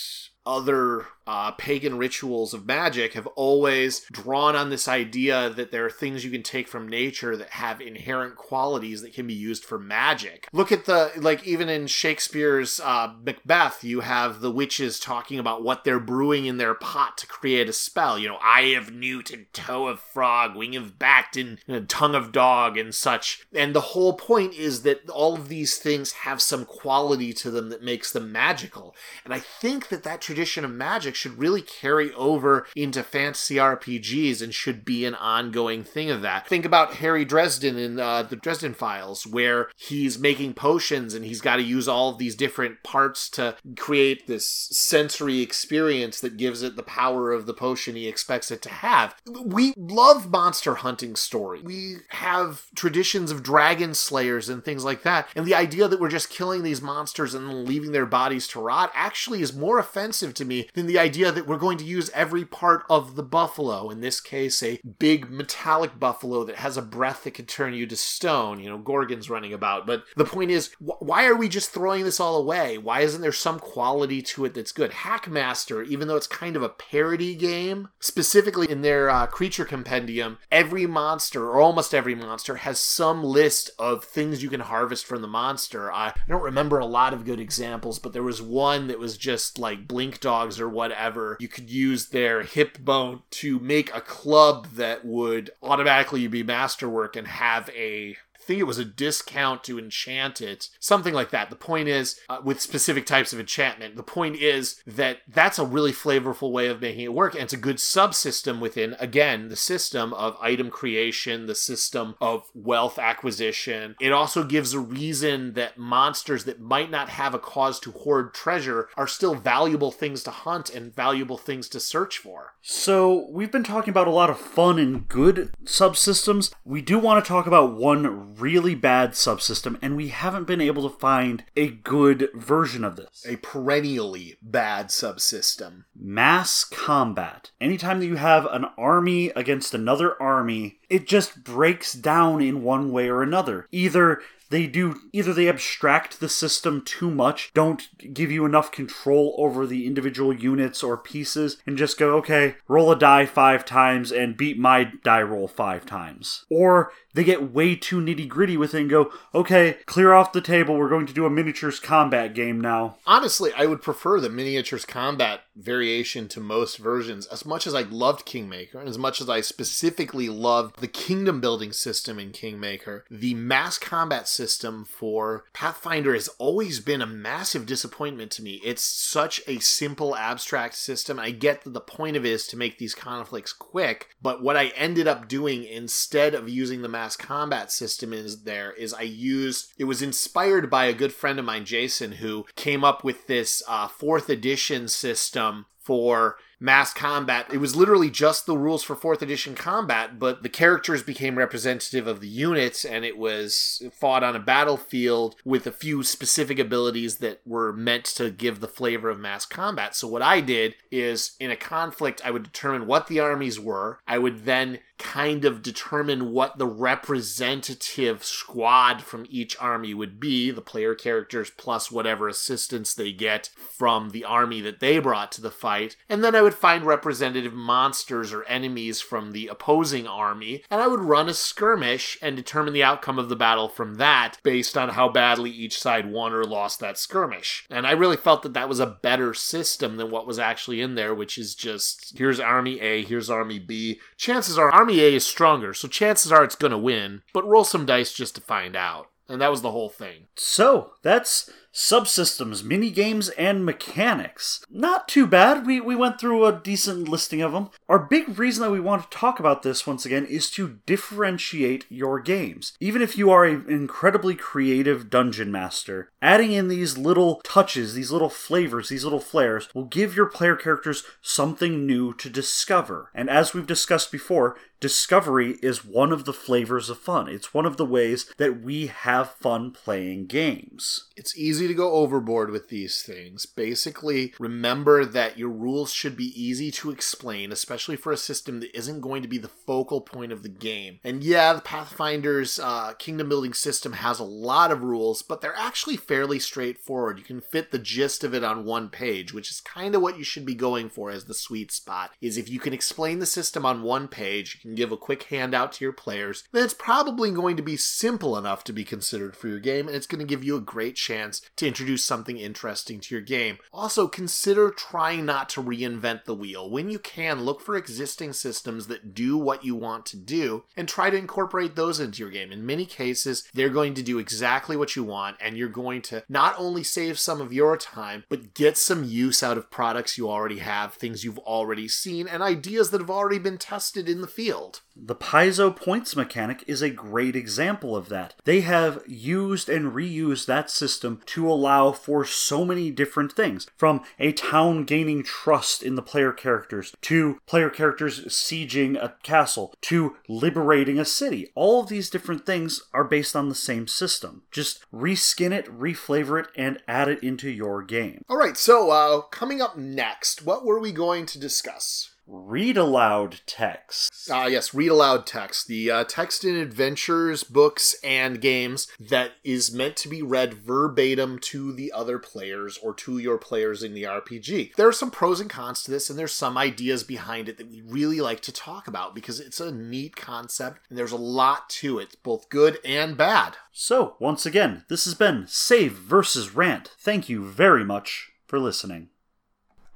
other 0.49 1.05
uh, 1.27 1.51
pagan 1.53 1.99
rituals 1.99 2.55
of 2.55 2.67
magic 2.67 3.13
have 3.13 3.27
always 3.27 4.01
drawn 4.11 4.57
on 4.57 4.71
this 4.71 4.89
idea 4.89 5.51
that 5.51 5.71
there 5.71 5.85
are 5.85 5.91
things 5.91 6.25
you 6.25 6.31
can 6.31 6.43
take 6.43 6.67
from 6.67 6.89
nature 6.89 7.37
that 7.37 7.51
have 7.51 7.83
inherent 7.83 8.35
qualities 8.35 9.03
that 9.03 9.13
can 9.13 9.27
be 9.27 9.35
used 9.35 9.63
for 9.63 9.79
magic. 9.79 10.49
Look 10.55 10.73
at 10.73 10.87
the, 10.87 11.13
like, 11.17 11.47
even 11.47 11.69
in 11.69 11.87
Shakespeare's 11.87 12.81
uh, 12.81 13.13
Macbeth, 13.23 13.85
you 13.85 14.01
have 14.01 14.41
the 14.41 14.51
witches 14.51 14.99
talking 14.99 15.39
about 15.39 15.63
what 15.63 15.85
they're 15.85 16.01
brewing 16.01 16.47
in 16.47 16.57
their 16.57 16.75
pot 16.75 17.19
to 17.19 17.27
create 17.27 17.69
a 17.69 17.75
spell. 17.75 18.19
You 18.19 18.29
know, 18.29 18.39
eye 18.43 18.75
of 18.79 18.91
newt 18.91 19.31
and 19.31 19.53
toe 19.53 19.89
of 19.89 20.01
frog, 20.01 20.57
wing 20.57 20.77
of 20.77 20.99
bat 20.99 21.37
and 21.37 21.59
know, 21.69 21.85
tongue 21.85 22.15
of 22.15 22.33
dog 22.33 22.79
and 22.79 22.95
such. 22.95 23.47
And 23.55 23.75
the 23.75 23.81
whole 23.81 24.15
point 24.15 24.55
is 24.55 24.81
that 24.83 25.11
all 25.11 25.35
of 25.35 25.51
these 25.51 25.77
things 25.77 26.13
have 26.13 26.41
some 26.41 26.65
quality 26.65 27.35
to 27.35 27.51
them 27.51 27.69
that 27.69 27.83
makes 27.83 28.11
them 28.13 28.33
magical. 28.33 28.97
And 29.27 29.35
I 29.35 29.41
think 29.41 29.89
that 29.89 30.05
that 30.05 30.23
tradition 30.23 30.38
of 30.47 30.71
magic 30.71 31.15
should 31.15 31.39
really 31.39 31.63
carry 31.63 32.13
over 32.15 32.67
into 32.77 33.03
fantasy 33.03 33.57
RPGs 33.57 34.43
and 34.43 34.55
should 34.55 34.85
be 34.85 35.05
an 35.05 35.15
ongoing 35.15 35.85
thing 35.85 36.11
of 36.11 36.23
that. 36.23 36.47
Think 36.47 36.65
about 36.65 36.95
Harry 36.95 37.25
Dresden 37.25 37.79
in 37.79 37.99
uh, 37.99 38.23
the 38.23 38.37
Dresden 38.37 38.75
Files, 38.75 39.27
where 39.27 39.69
he's 39.77 40.19
making 40.19 40.55
potions 40.55 41.15
and 41.15 41.25
he's 41.25 41.41
got 41.41 41.57
to 41.57 41.63
use 41.63 41.89
all 41.89 42.11
of 42.11 42.19
these 42.19 42.35
different 42.35 42.83
parts 42.83 43.29
to 43.31 43.57
create 43.77 44.27
this 44.27 44.49
sensory 44.49 45.41
experience 45.41 46.21
that 46.21 46.37
gives 46.37 46.63
it 46.63 46.77
the 46.77 46.83
power 46.83 47.33
of 47.33 47.47
the 47.47 47.55
potion 47.55 47.97
he 47.97 48.09
expects 48.09 48.51
it 48.51 48.63
to 48.63 48.71
have. 48.71 49.15
We 49.27 49.75
love 49.77 50.31
monster 50.31 50.77
hunting 50.77 51.17
story. 51.17 51.61
We 51.63 51.97
have 52.09 52.67
traditions 52.75 53.31
of 53.31 53.43
dragon 53.43 53.95
slayers 53.95 54.49
and 54.49 54.65
things 54.65 54.85
like 54.85 55.03
that. 55.03 55.29
And 55.35 55.47
the 55.47 55.55
idea 55.55 55.89
that 55.89 56.01
we're 56.01 56.09
just 56.09 56.31
killing 56.31 56.63
these 56.63 56.83
monsters 56.83 57.35
and 57.35 57.67
leaving 57.67 57.93
their 57.93 58.07
bodies 58.07 58.47
to 58.49 58.61
rot 58.61 58.91
actually 58.95 59.43
is 59.43 59.55
more 59.55 59.79
offensive 59.79 60.28
to 60.35 60.45
me 60.45 60.69
than 60.75 60.87
the 60.87 60.99
idea 60.99 61.33
that 61.33 61.47
we're 61.47 61.57
going 61.57 61.79
to 61.79 61.85
use 61.85 62.11
every 62.15 62.45
part 62.45 62.85
of 62.89 63.17
the 63.17 63.23
buffalo. 63.23 63.91
In 63.91 64.01
this 64.01 64.21
case, 64.21 64.63
a 64.63 64.81
big 64.99 65.31
metallic 65.31 65.99
buffalo 65.99 66.45
that 66.45 66.57
has 66.57 66.77
a 66.77 66.83
breath 66.83 67.25
that 67.25 67.35
could 67.35 67.49
turn 67.49 67.75
you 67.75 67.87
to 67.87 67.97
stone. 67.97 68.61
You 68.61 68.71
know, 68.71 68.79
Gorgon's 68.79 69.31
running 69.31 69.53
about. 69.53 69.87
But 69.87 70.05
the 70.17 70.25
point 70.25 70.51
is, 70.51 70.73
wh- 70.75 71.01
why 71.03 71.27
are 71.27 71.37
we 71.37 71.49
just 71.49 71.71
throwing 71.71 72.05
this 72.05 72.21
all 72.21 72.37
away? 72.37 72.79
Why 72.79 73.01
isn't 73.01 73.23
there 73.23 73.33
some 73.33 73.59
quality 73.59 74.23
to 74.23 74.45
it 74.45 74.55
that's 74.55 74.73
good? 74.73 74.91
Hackmaster, 74.91 75.87
even 75.87 76.09
though 76.09 76.17
it's 76.17 76.27
kind 76.27 76.57
of 76.57 76.63
a 76.63 76.69
parody 76.69 77.35
game, 77.35 77.89
specifically 78.01 78.71
in 78.71 78.83
their 78.83 79.11
uh, 79.11 79.27
creature 79.27 79.65
compendium, 79.65 80.39
every 80.51 80.87
monster, 80.87 81.49
or 81.49 81.61
almost 81.61 81.95
every 81.95 82.15
monster, 82.15 82.57
has 82.57 82.79
some 82.79 83.23
list 83.23 83.71
of 83.79 84.05
things 84.05 84.43
you 84.43 84.51
can 84.51 84.61
harvest 84.61 85.07
from 85.07 85.23
the 85.23 85.29
monster. 85.29 85.93
I, 85.93 86.09
I 86.09 86.15
don't 86.29 86.43
remember 86.43 86.79
a 86.79 86.87
lot 86.87 87.13
of 87.13 87.25
good 87.25 87.41
examples, 87.41 87.99
but 87.99 88.13
there 88.13 88.23
was 88.23 88.43
one 88.43 88.87
that 88.89 88.99
was 88.99 89.17
just 89.17 89.59
like 89.59 89.89
blink 90.09 90.21
dogs 90.21 90.59
or 90.59 90.69
whatever 90.69 91.37
you 91.39 91.49
could 91.49 91.69
use 91.69 92.07
their 92.07 92.43
hip 92.43 92.79
bone 92.79 93.23
to 93.31 93.59
make 93.61 93.95
a 93.95 94.01
club 94.01 94.67
that 94.73 95.05
would 95.05 95.51
automatically 95.63 96.27
be 96.27 96.43
masterwork 96.43 97.15
and 97.15 97.29
have 97.29 97.69
a 97.71 98.17
think 98.49 98.61
it 98.61 98.65
was 98.65 98.79
a 98.79 98.85
discount 98.85 99.63
to 99.63 99.79
enchant 99.79 100.41
it, 100.41 100.71
something 100.81 101.13
like 101.13 101.29
that. 101.31 101.51
The 101.51 101.57
point 101.57 101.87
is, 101.87 102.19
uh, 102.31 102.39
with 102.43 102.63
specific 102.63 103.05
types 103.05 103.35
of 103.35 103.39
enchantment, 103.39 103.95
the 103.95 104.03
point 104.03 104.37
is 104.37 104.83
that 104.87 105.19
that's 105.29 105.59
a 105.59 105.67
really 105.67 105.93
flavorful 105.93 106.51
way 106.51 106.69
of 106.69 106.81
making 106.81 107.05
it 107.05 107.13
work, 107.13 107.35
and 107.35 107.43
it's 107.43 107.53
a 107.53 107.59
good 107.59 107.77
subsystem 107.77 108.59
within, 108.59 108.97
again, 108.99 109.51
the 109.51 109.57
system 109.57 110.15
of 110.15 110.35
item 110.41 110.71
creation, 110.71 111.45
the 111.45 111.55
system 111.55 112.15
of 112.23 112.51
wealth 112.55 112.99
acquisition. 112.99 113.97
It 114.01 114.13
also 114.13 114.43
gives 114.43 114.73
a 114.73 114.81
reason 114.81 115.53
that 115.53 115.77
monsters 115.77 116.45
that 116.45 116.59
might 116.59 116.91
not 116.91 117.11
have 117.11 117.35
a 117.35 117.39
cause 117.39 117.79
to 117.81 117.93
hoard 117.93 118.33
treasure 118.33 118.89
are 118.97 119.07
still 119.07 119.35
valuable 119.35 119.93
things 119.93 120.23
to 120.23 120.31
hunt 120.31 120.71
and 120.71 120.95
valuable 120.95 121.37
things 121.37 121.69
to 121.69 121.81
search 121.81 122.17
for. 122.17 122.55
So, 122.63 123.29
we've 123.29 123.53
been 123.53 123.63
talking 123.63 123.91
about 123.91 124.09
a 124.09 124.11
lot 124.13 124.31
of 124.31 124.39
fun 124.39 124.79
and 124.79 125.07
good 125.07 125.53
subsystems. 125.67 126.51
We 126.65 126.81
do 126.81 126.99
want 126.99 127.23
to 127.23 127.29
talk 127.29 127.47
about 127.47 127.77
one 127.77 128.38
really 128.39 128.75
bad 128.75 129.13
subsystem, 129.13 129.79
and 129.83 129.97
we 129.97 130.09
haven't 130.09 130.47
been 130.47 130.61
able 130.61 130.89
to 130.89 130.99
find 130.99 131.45
a 131.57 131.69
good 131.69 132.29
version 132.35 132.85
of 132.85 132.97
this. 132.97 133.25
A 133.29 133.37
perennially 133.37 134.39
bad 134.43 134.89
subsystem. 134.89 135.85
Mass 135.95 136.65
combat. 136.65 137.51
Anytime 137.61 138.01
that 138.01 138.07
you 138.07 138.17
have 138.17 138.47
an 138.47 138.67
army 138.77 139.29
against 139.31 139.75
another 139.75 140.21
army, 140.21 140.79
it 140.89 141.07
just 141.07 141.45
breaks 141.45 141.93
down 141.93 142.41
in 142.41 142.63
one 142.63 142.93
way 142.93 143.09
or 143.09 143.23
another. 143.23 143.67
Either 143.73 144.21
they 144.51 144.67
do 144.67 145.01
either 145.13 145.33
they 145.33 145.49
abstract 145.49 146.21
the 146.21 146.29
system 146.29 146.83
too 146.83 147.11
much, 147.11 147.53
don't 147.55 147.89
give 148.15 148.31
you 148.31 148.45
enough 148.45 148.73
control 148.73 149.35
over 149.39 149.67
the 149.67 149.87
individual 149.87 150.33
units 150.33 150.83
or 150.83 150.97
pieces, 150.97 151.59
and 151.67 151.77
just 151.77 151.99
go, 151.99 152.17
okay, 152.17 152.57
roll 152.67 152.91
a 152.91 152.99
die 152.99 153.27
five 153.27 153.65
times 153.65 154.13
and 154.13 154.37
beat 154.37 154.59
my 154.59 154.91
die 155.05 155.23
roll 155.23 155.49
five 155.49 155.87
times. 155.87 156.45
Or 156.51 156.93
they 157.15 157.25
get 157.25 157.53
way 157.53 157.75
too 157.75 158.01
nitty 158.01 158.29
gritty 158.29 158.57
with 158.57 158.75
it 158.75 158.83
and 158.83 158.91
go, 158.91 159.11
okay, 159.35 159.79
clear 159.87 160.13
off 160.13 160.33
the 160.33 160.41
table, 160.41 160.77
we're 160.77 160.89
going 160.89 161.07
to 161.07 161.13
do 161.13 161.27
a 161.27 161.31
miniatures 161.31 161.81
combat 161.81 162.35
game 162.35 162.61
now. 162.61 162.97
Honestly, 163.07 163.53
I 163.57 163.67
would 163.67 163.83
prefer 163.83 164.21
the 164.21 164.31
miniatures 164.31 164.85
combat 164.85 165.41
variation 165.57 166.29
to 166.29 166.41
most 166.41 166.77
versions. 166.77 167.27
As 167.27 167.45
much 167.45 167.67
as 167.67 167.75
I 167.75 167.83
loved 167.83 168.25
Kingmaker, 168.25 168.79
and 168.79 168.89
as 168.89 168.99
much 168.99 169.21
as 169.21 169.29
I 169.29 169.41
specifically 169.41 170.29
loved 170.29 170.81
the 170.81 170.87
kingdom 170.87 171.41
building 171.41 171.73
system 171.73 172.19
in 172.19 172.31
Kingmaker, 172.31 173.05
the 173.11 173.35
mass 173.35 173.79
combat 173.79 174.29
system 174.39 174.85
for 174.85 175.45
Pathfinder 175.53 176.15
has 176.15 176.29
always 176.39 176.79
been 176.79 177.03
a 177.03 177.07
massive 177.07 177.67
disappointment 177.67 178.31
to 178.33 178.43
me. 178.43 178.61
It's 178.65 178.83
such 178.83 179.43
a 179.49 179.59
simple, 179.59 180.15
abstract 180.15 180.77
system. 180.77 181.19
I 181.19 181.33
get 181.33 181.65
that 181.65 181.75
the 181.75 181.81
point 181.81 182.17
of 182.17 182.25
it 182.25 182.31
is 182.31 182.47
to 182.49 182.57
make 182.57 182.79
these 182.79 182.95
conflicts 182.95 183.53
quick, 183.53 184.11
but 184.23 184.41
what 184.41 184.57
I 184.57 184.69
ended 184.77 185.09
up 185.09 185.27
doing 185.27 185.65
instead 185.65 186.35
of 186.35 186.49
using 186.49 186.83
the 186.83 186.89
mass 186.89 187.17
combat 187.17 187.73
system 187.73 188.13
is 188.13 188.45
there 188.45 188.73
is 188.73 188.95
I 188.95 189.03
used 189.03 189.73
it 189.77 189.85
was 189.85 190.03
inspired 190.03 190.71
by 190.71 190.85
a 190.85 190.93
good 190.93 191.13
friend 191.13 191.39
of 191.41 191.45
mine, 191.45 191.65
Jason, 191.65 192.13
who 192.13 192.47
came 192.55 192.85
up 192.85 193.03
with 193.03 193.27
this 193.27 193.63
uh, 193.67 193.89
fourth 193.89 194.29
edition 194.29 194.87
system 194.87 195.67
for 195.81 196.37
mass 196.61 196.93
combat. 196.93 197.47
It 197.53 197.59
was 197.59 197.77
literally 197.77 198.11
just 198.11 198.47
the 198.47 198.57
rules 198.57 198.83
for 198.83 198.97
fourth 198.97 199.23
edition 199.23 199.55
combat, 199.55 200.19
but 200.19 200.43
the 200.43 200.49
characters 200.49 201.03
became 201.03 201.39
representative 201.39 202.07
of 202.07 202.21
the 202.21 202.29
units 202.29 202.85
and 202.85 203.05
it 203.05 203.17
was 203.17 203.83
fought 203.93 204.25
on 204.25 204.35
a 204.35 204.41
battlefield 204.41 205.37
with 205.45 205.67
a 205.67 205.73
few 205.73 206.03
specific 206.03 206.59
abilities 206.59 207.19
that 207.19 207.41
were 207.47 207.73
meant 207.73 208.05
to 208.05 208.31
give 208.31 208.61
the 208.61 208.69
flavor 208.69 209.09
of 209.09 209.21
mass 209.21 209.47
combat. 209.47 209.95
So 209.95 210.09
what 210.09 210.23
I 210.23 210.41
did 210.41 210.75
is 210.91 211.37
in 211.39 211.51
a 211.51 211.57
conflict, 211.57 212.21
I 212.25 212.31
would 212.31 212.43
determine 212.43 212.87
what 212.87 213.07
the 213.07 213.21
armies 213.21 213.61
were. 213.61 214.01
I 214.07 214.19
would 214.19 214.45
then 214.45 214.81
kind 214.99 215.45
of 215.45 215.63
determine 215.63 216.33
what 216.33 216.59
the 216.59 216.67
representative 216.67 218.25
squad 218.25 219.01
from 219.01 219.27
each 219.31 219.57
army 219.61 219.95
would 219.95 220.19
be 220.19 220.51
the 220.51 220.61
player 220.61 220.95
characters 220.95 221.51
plus 221.57 221.91
whatever 221.91 222.29
assistance 222.29 222.95
they 222.95 223.13
get 223.13 223.51
from 223.57 224.11
the 224.11 224.25
army 224.25 224.61
that 224.61 224.81
they 224.81 224.99
brought 224.99 225.31
to 225.31 225.41
the 225.41 225.51
fight 225.51 225.97
and 226.09 226.25
then 226.25 226.35
i 226.35 226.43
would 226.43 226.48
would 226.49 226.55
find 226.55 226.83
representative 226.83 227.53
monsters 227.53 228.33
or 228.33 228.43
enemies 228.45 229.03
from 229.03 229.33
the 229.33 229.49
opposing 229.49 230.07
army, 230.07 230.65
and 230.71 230.81
I 230.81 230.87
would 230.87 231.01
run 231.01 231.29
a 231.29 231.35
skirmish 231.35 232.17
and 232.23 232.35
determine 232.35 232.73
the 232.73 232.83
outcome 232.83 233.19
of 233.19 233.29
the 233.29 233.37
battle 233.37 233.69
from 233.69 233.97
that 233.97 234.39
based 234.43 234.79
on 234.79 234.89
how 234.89 235.11
badly 235.11 235.51
each 235.51 235.79
side 235.79 236.11
won 236.11 236.33
or 236.33 236.45
lost 236.45 236.81
that 236.81 236.97
skirmish. 236.97 237.67
And 237.69 237.87
I 237.87 237.91
really 237.91 238.17
felt 238.17 238.43
that 238.45 238.55
that 238.55 238.67
was 238.67 238.81
a 238.81 238.87
better 238.87 239.35
system 239.35 239.99
than 239.99 240.11
what 240.11 240.27
was 240.27 240.39
actually 240.39 240.81
in 240.81 240.95
there, 240.95 241.15
which 241.15 241.37
is 241.37 241.55
just 241.55 242.17
here's 242.17 242.41
Army 242.41 242.81
A, 242.81 243.05
here's 243.05 243.29
Army 243.29 243.59
B. 243.59 244.01
Chances 244.17 244.57
are 244.57 244.71
Army 244.71 245.01
A 245.01 245.17
is 245.17 245.27
stronger, 245.27 245.75
so 245.75 245.87
chances 245.87 246.33
are 246.33 246.45
it's 246.45 246.55
going 246.55 246.71
to 246.71 246.79
win, 246.79 247.21
but 247.35 247.47
roll 247.47 247.65
some 247.65 247.85
dice 247.85 248.15
just 248.15 248.37
to 248.37 248.41
find 248.41 248.75
out. 248.75 249.09
And 249.29 249.43
that 249.43 249.51
was 249.51 249.61
the 249.61 249.73
whole 249.73 249.91
thing. 249.91 250.29
So, 250.37 250.93
that's 251.03 251.51
subsystems, 251.79 252.65
mini 252.65 252.91
games, 252.91 253.29
and 253.31 253.65
mechanics. 253.65 254.65
Not 254.69 255.07
too 255.07 255.29
bad. 255.29 255.65
We, 255.65 255.81
we 255.81 255.95
went 255.95 256.19
through 256.19 256.45
a 256.45 256.53
decent 256.53 257.09
listing 257.09 257.41
of 257.41 257.53
them. 257.53 257.71
Our 257.89 258.01
big 258.01 258.37
reason 258.37 258.65
that 258.65 258.73
we 258.73 258.81
want 258.81 259.09
to 259.09 259.17
talk 259.17 259.39
about 259.39 259.63
this 259.63 259.87
once 259.87 260.05
again 260.05 260.27
is 260.27 260.51
to 260.53 260.81
differentiate 260.87 261.87
your 261.89 262.19
games. 262.19 262.73
Even 262.81 263.01
if 263.01 263.17
you 263.17 263.31
are 263.31 263.45
an 263.45 263.67
incredibly 263.69 264.35
creative 264.35 265.09
dungeon 265.09 265.53
master, 265.53 266.11
adding 266.21 266.51
in 266.51 266.67
these 266.67 266.99
little 266.99 267.37
touches, 267.45 267.95
these 267.95 268.11
little 268.11 268.29
flavors, 268.29 268.89
these 268.89 269.05
little 269.05 269.21
flares 269.21 269.69
will 269.73 269.85
give 269.85 270.17
your 270.17 270.27
player 270.27 270.57
characters 270.57 271.05
something 271.23 271.87
new 271.87 272.13
to 272.15 272.29
discover. 272.29 273.11
And 273.15 273.31
as 273.31 273.55
we've 273.55 273.67
discussed 273.67 274.11
before, 274.11 274.57
discovery 274.81 275.59
is 275.63 275.85
one 275.85 276.13
of 276.13 276.25
the 276.25 276.33
flavors 276.33 276.91
of 276.91 276.99
fun. 276.99 277.29
It's 277.29 277.55
one 277.55 277.67
of 277.67 277.77
the 277.77 277.85
ways 277.85 278.27
that 278.37 278.63
we 278.63 278.87
have 278.89 279.35
fun 279.35 279.71
playing 279.71 280.27
games. 280.27 281.09
It's 281.17 281.37
easy 281.37 281.68
to 281.69 281.75
go 281.75 281.93
overboard 281.93 282.51
with 282.51 282.69
these 282.69 283.03
things. 283.03 283.47
Basically, 283.47 284.35
remember 284.39 285.05
that 285.05 285.39
your 285.39 285.51
rules 285.51 285.93
should 285.93 286.17
be 286.17 286.33
easy 286.41 286.71
to 286.73 286.91
explain, 286.91 287.53
especially 287.53 287.97
for 287.97 288.13
a 288.13 288.17
system 288.17 288.61
that 288.61 288.77
isn't 288.77 289.01
going 289.01 289.23
to 289.23 289.29
be 289.29 289.39
the 289.39 289.49
focal 289.49 290.01
point 290.01 290.33
of 290.33 290.43
the 290.43 290.49
game. 290.49 291.01
And 291.05 291.23
yeah, 291.23 291.53
the 291.53 291.61
Pathfinder's 291.61 292.59
uh, 292.59 292.95
kingdom 292.99 293.29
building 293.29 293.55
system 293.55 293.95
has 293.95 294.19
a 294.19 294.25
lot 294.25 294.71
of 294.71 294.83
rules, 294.83 295.23
but 295.23 295.41
they're 295.41 295.57
actually 295.57 295.97
fairly 295.97 296.39
straightforward. 296.39 297.19
You 297.19 297.25
can 297.25 297.41
fit 297.41 297.71
the 297.71 297.79
gist 297.79 298.25
of 298.25 298.35
it 298.35 298.45
on 298.45 298.65
one 298.65 298.89
page, 298.89 299.33
which 299.33 299.51
is 299.51 299.61
kind 299.61 299.95
of 299.95 300.03
what 300.03 300.19
you 300.19 300.25
should 300.25 300.45
be 300.45 300.55
going 300.55 300.89
for 300.89 301.11
as 301.11 301.25
the 301.25 301.35
sweet 301.35 301.71
spot. 301.71 302.11
Is 302.21 302.37
if 302.37 302.49
you 302.49 302.59
can 302.59 302.73
explain 302.73 303.19
the 303.19 303.27
system 303.27 303.65
on 303.65 303.83
one 303.83 304.09
page, 304.09 304.55
you 304.55 304.61
can 304.61 304.75
give 304.75 304.93
a 304.93 304.97
quick 304.97 305.25
handout 305.25 305.73
to 305.73 305.85
your 305.85 305.93
players, 305.93 306.45
then 306.53 306.65
it's 306.65 306.75
probably 306.75 307.31
going 307.31 307.57
to 307.57 307.63
be 307.63 307.77
simple 307.77 308.37
enough 308.37 308.65
to 308.65 308.73
be 308.73 308.85
considered 308.85 309.37
for 309.37 309.49
your 309.49 309.61
game, 309.61 309.87
and 309.87 309.97
it's 309.97 310.07
going 310.07 310.19
to 310.21 310.25
give 310.25 310.45
you 310.45 310.57
a 310.57 310.61
great 310.61 310.97
chance 310.97 311.41
to 311.59 311.69
introduce 311.69 312.05
something 312.05 312.39
interesting 312.39 313.01
to 313.01 313.15
your 313.15 313.23
game. 313.23 313.59
Also, 313.73 314.09
consider 314.09 314.71
trying 314.71 315.27
not 315.27 315.49
to 315.51 315.63
reinvent 315.63 316.25
the 316.25 316.35
wheel. 316.35 316.69
When 316.71 316.91
you 316.91 316.99
can, 316.99 317.43
look 317.43 317.61
for 317.61 317.77
existing 317.77 318.33
systems 318.33 318.87
that 318.87 319.15
do 319.15 319.37
what 319.37 319.65
you 319.65 319.75
want 319.75 320.07
to 320.07 320.17
do 320.17 320.65
and 320.77 320.89
try 320.89 321.11
to 321.11 321.17
incorporate 321.17 321.77
those 321.77 322.01
into 322.01 322.21
your 322.21 322.31
game. 322.31 322.53
In 322.53 322.67
many 322.67 322.87
cases, 322.87 323.45
they're 323.55 323.69
going 323.69 323.95
to 323.95 324.03
do 324.03 324.19
exactly 324.19 324.77
what 324.77 324.97
you 324.97 325.05
want, 325.05 325.37
and 325.41 325.57
you're 325.57 325.69
going 325.69 326.03
to 326.03 326.25
not 326.29 326.55
only 326.59 326.83
save 326.83 327.19
some 327.19 327.41
of 327.41 327.53
your 327.53 327.77
time, 327.77 328.25
but 328.29 328.55
get 328.55 328.77
some 328.77 329.05
use 329.05 329.43
out 329.43 329.59
of 329.59 329.71
products 329.71 330.17
you 330.17 330.29
already 330.29 330.59
have, 330.59 330.95
things 330.95 331.25
you've 331.25 331.39
already 331.41 331.89
seen, 331.89 332.29
and 332.29 332.43
ideas 332.43 332.91
that 332.91 333.01
have 333.01 333.11
already 333.11 333.39
been 333.39 333.59
tested 333.59 334.09
in 334.09 334.21
the 334.21 334.27
field. 334.27 334.81
The 334.97 335.15
Paizo 335.15 335.75
points 335.75 336.17
mechanic 336.17 336.65
is 336.67 336.83
a 336.83 336.91
great 336.91 337.37
example 337.37 337.97
of 337.97 338.09
that. 338.09 338.35
They 338.45 338.63
have 338.63 339.03
used 339.07 339.69
and 339.69 339.93
reused 339.93 340.47
that 340.47 340.71
system 340.71 341.21
to 341.27 341.48
allow 341.53 341.93
for 341.93 342.25
so 342.25 342.65
many 342.65 342.91
different 342.91 343.33
things 343.33 343.67
from 343.77 344.03
a 344.19 344.33
town 344.33 344.85
gaining 344.85 345.23
trust 345.23 345.83
in 345.83 345.95
the 345.95 346.03
player 346.03 346.33
characters 346.33 346.95
to 347.03 347.39
player 347.47 347.71
characters 347.71 348.25
sieging 348.27 348.97
a 348.97 349.15
castle 349.23 349.75
to 349.83 350.17
liberating 350.29 350.99
a 350.99 351.05
city. 351.05 351.51
All 351.55 351.81
of 351.81 351.89
these 351.89 352.11
different 352.11 352.47
things 352.47 352.83
are 352.93 353.05
based 353.05 353.35
on 353.35 353.49
the 353.49 353.55
same 353.55 353.87
system. 353.87 354.43
Just 354.51 354.85
reskin 354.93 355.53
it, 355.53 355.67
reflavor 355.67 356.41
it, 356.41 356.49
and 356.57 356.83
add 356.87 357.09
it 357.09 357.23
into 357.23 357.51
your 357.51 357.83
game. 357.83 358.25
All 358.29 358.37
right, 358.37 358.57
so 358.57 358.91
uh, 358.91 359.21
coming 359.23 359.61
up 359.61 359.77
next, 359.77 360.45
what 360.45 360.65
were 360.65 360.79
we 360.79 360.93
going 360.93 361.27
to 361.27 361.39
discuss? 361.39 362.11
Read 362.29 362.77
aloud 362.77 363.41
text. 363.47 364.29
Ah, 364.31 364.43
uh, 364.43 364.47
yes, 364.47 364.75
read 364.75 364.91
aloud 364.91 365.27
text. 365.27 365.67
The 365.67 365.91
uh, 365.91 366.05
text 366.05 366.45
in 366.45 366.57
adventures, 366.57 367.43
books, 367.43 367.97
and 368.05 368.41
games 368.41 368.87
that 369.01 369.33
is 369.43 369.73
meant 369.73 369.97
to 369.97 370.09
be 370.09 370.23
read 370.23 370.55
verbatim 370.55 371.39
to 371.39 371.73
the 371.73 371.91
other 371.93 372.19
players 372.19 372.79
or 372.83 372.95
to 372.95 373.19
your 373.19 373.39
players 373.39 373.83
in 373.83 373.95
the 373.95 374.03
RPG. 374.03 374.75
There 374.75 374.87
are 374.87 374.93
some 374.93 375.11
pros 375.11 375.41
and 375.41 375.49
cons 375.49 375.83
to 375.85 375.91
this, 375.91 376.11
and 376.11 376.19
there's 376.19 376.35
some 376.35 376.59
ideas 376.59 377.03
behind 377.03 377.49
it 377.49 377.57
that 377.57 377.71
we 377.71 377.81
really 377.81 378.21
like 378.21 378.41
to 378.43 378.53
talk 378.53 378.87
about 378.87 379.15
because 379.15 379.41
it's 379.41 379.61
a 379.61 379.73
neat 379.73 380.15
concept 380.15 380.81
and 380.89 380.99
there's 380.99 381.13
a 381.13 381.17
lot 381.17 381.71
to 381.71 381.99
it, 381.99 382.17
both 382.23 382.51
good 382.51 382.79
and 382.85 383.17
bad. 383.17 383.57
So, 383.73 384.17
once 384.19 384.45
again, 384.45 384.85
this 384.89 385.05
has 385.07 385.15
been 385.15 385.47
Save 385.49 385.93
versus 385.93 386.55
Rant. 386.55 386.91
Thank 386.99 387.29
you 387.29 387.45
very 387.45 387.85
much 387.85 388.33
for 388.47 388.59
listening. 388.59 389.09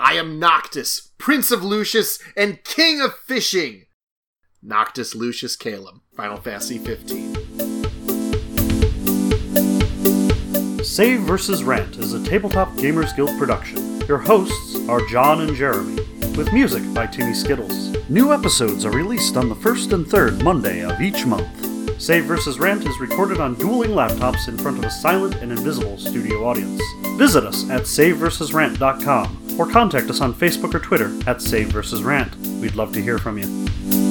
I 0.03 0.15
am 0.15 0.41
Noctis, 0.41 1.13
Prince 1.17 1.53
of 1.53 1.63
Lucis 1.63 2.19
and 2.37 2.65
King 2.65 3.01
of 3.01 3.15
Fishing. 3.15 3.85
Noctis 4.61 5.15
Lucis 5.15 5.57
Caelum, 5.57 6.01
Final 6.17 6.39
Fantasy 6.39 6.79
15. 6.79 7.37
Save 10.83 11.21
vs. 11.21 11.63
Rant 11.63 11.99
is 11.99 12.15
a 12.15 12.25
Tabletop 12.25 12.71
Gamers 12.71 13.15
Guild 13.15 13.31
production. 13.39 14.01
Your 14.09 14.19
hosts 14.19 14.77
are 14.89 15.07
John 15.07 15.43
and 15.43 15.55
Jeremy, 15.55 15.95
with 16.37 16.53
music 16.53 16.83
by 16.93 17.07
Timmy 17.07 17.33
Skittles. 17.33 17.97
New 18.11 18.33
episodes 18.33 18.85
are 18.85 18.91
released 18.91 19.37
on 19.37 19.49
the 19.49 19.55
first 19.55 19.93
and 19.93 20.05
third 20.05 20.43
Monday 20.43 20.83
of 20.83 21.01
each 21.01 21.27
month. 21.27 22.03
Save 22.03 22.25
vs. 22.25 22.59
Rant 22.59 22.85
is 22.85 22.99
recorded 22.99 23.39
on 23.39 23.55
dueling 23.55 23.93
laptops 23.93 24.49
in 24.49 24.59
front 24.59 24.79
of 24.79 24.85
a 24.85 24.91
silent 24.91 25.37
and 25.37 25.53
invisible 25.53 25.97
studio 25.97 26.45
audience. 26.45 26.83
Visit 27.19 27.45
us 27.45 27.71
at 27.71 27.83
saveversusrant.com 27.83 29.42
or 29.59 29.67
contact 29.67 30.11
us 30.11 30.21
on 30.21 30.35
Facebook 30.35 30.75
or 30.75 30.81
Twitter 30.81 31.13
at 31.27 31.41
Save. 31.41 31.75
Rant. 32.03 32.35
We'd 32.61 32.75
love 32.75 32.93
to 32.93 33.03
hear 33.03 33.19
from 33.19 33.39
you. 33.39 34.02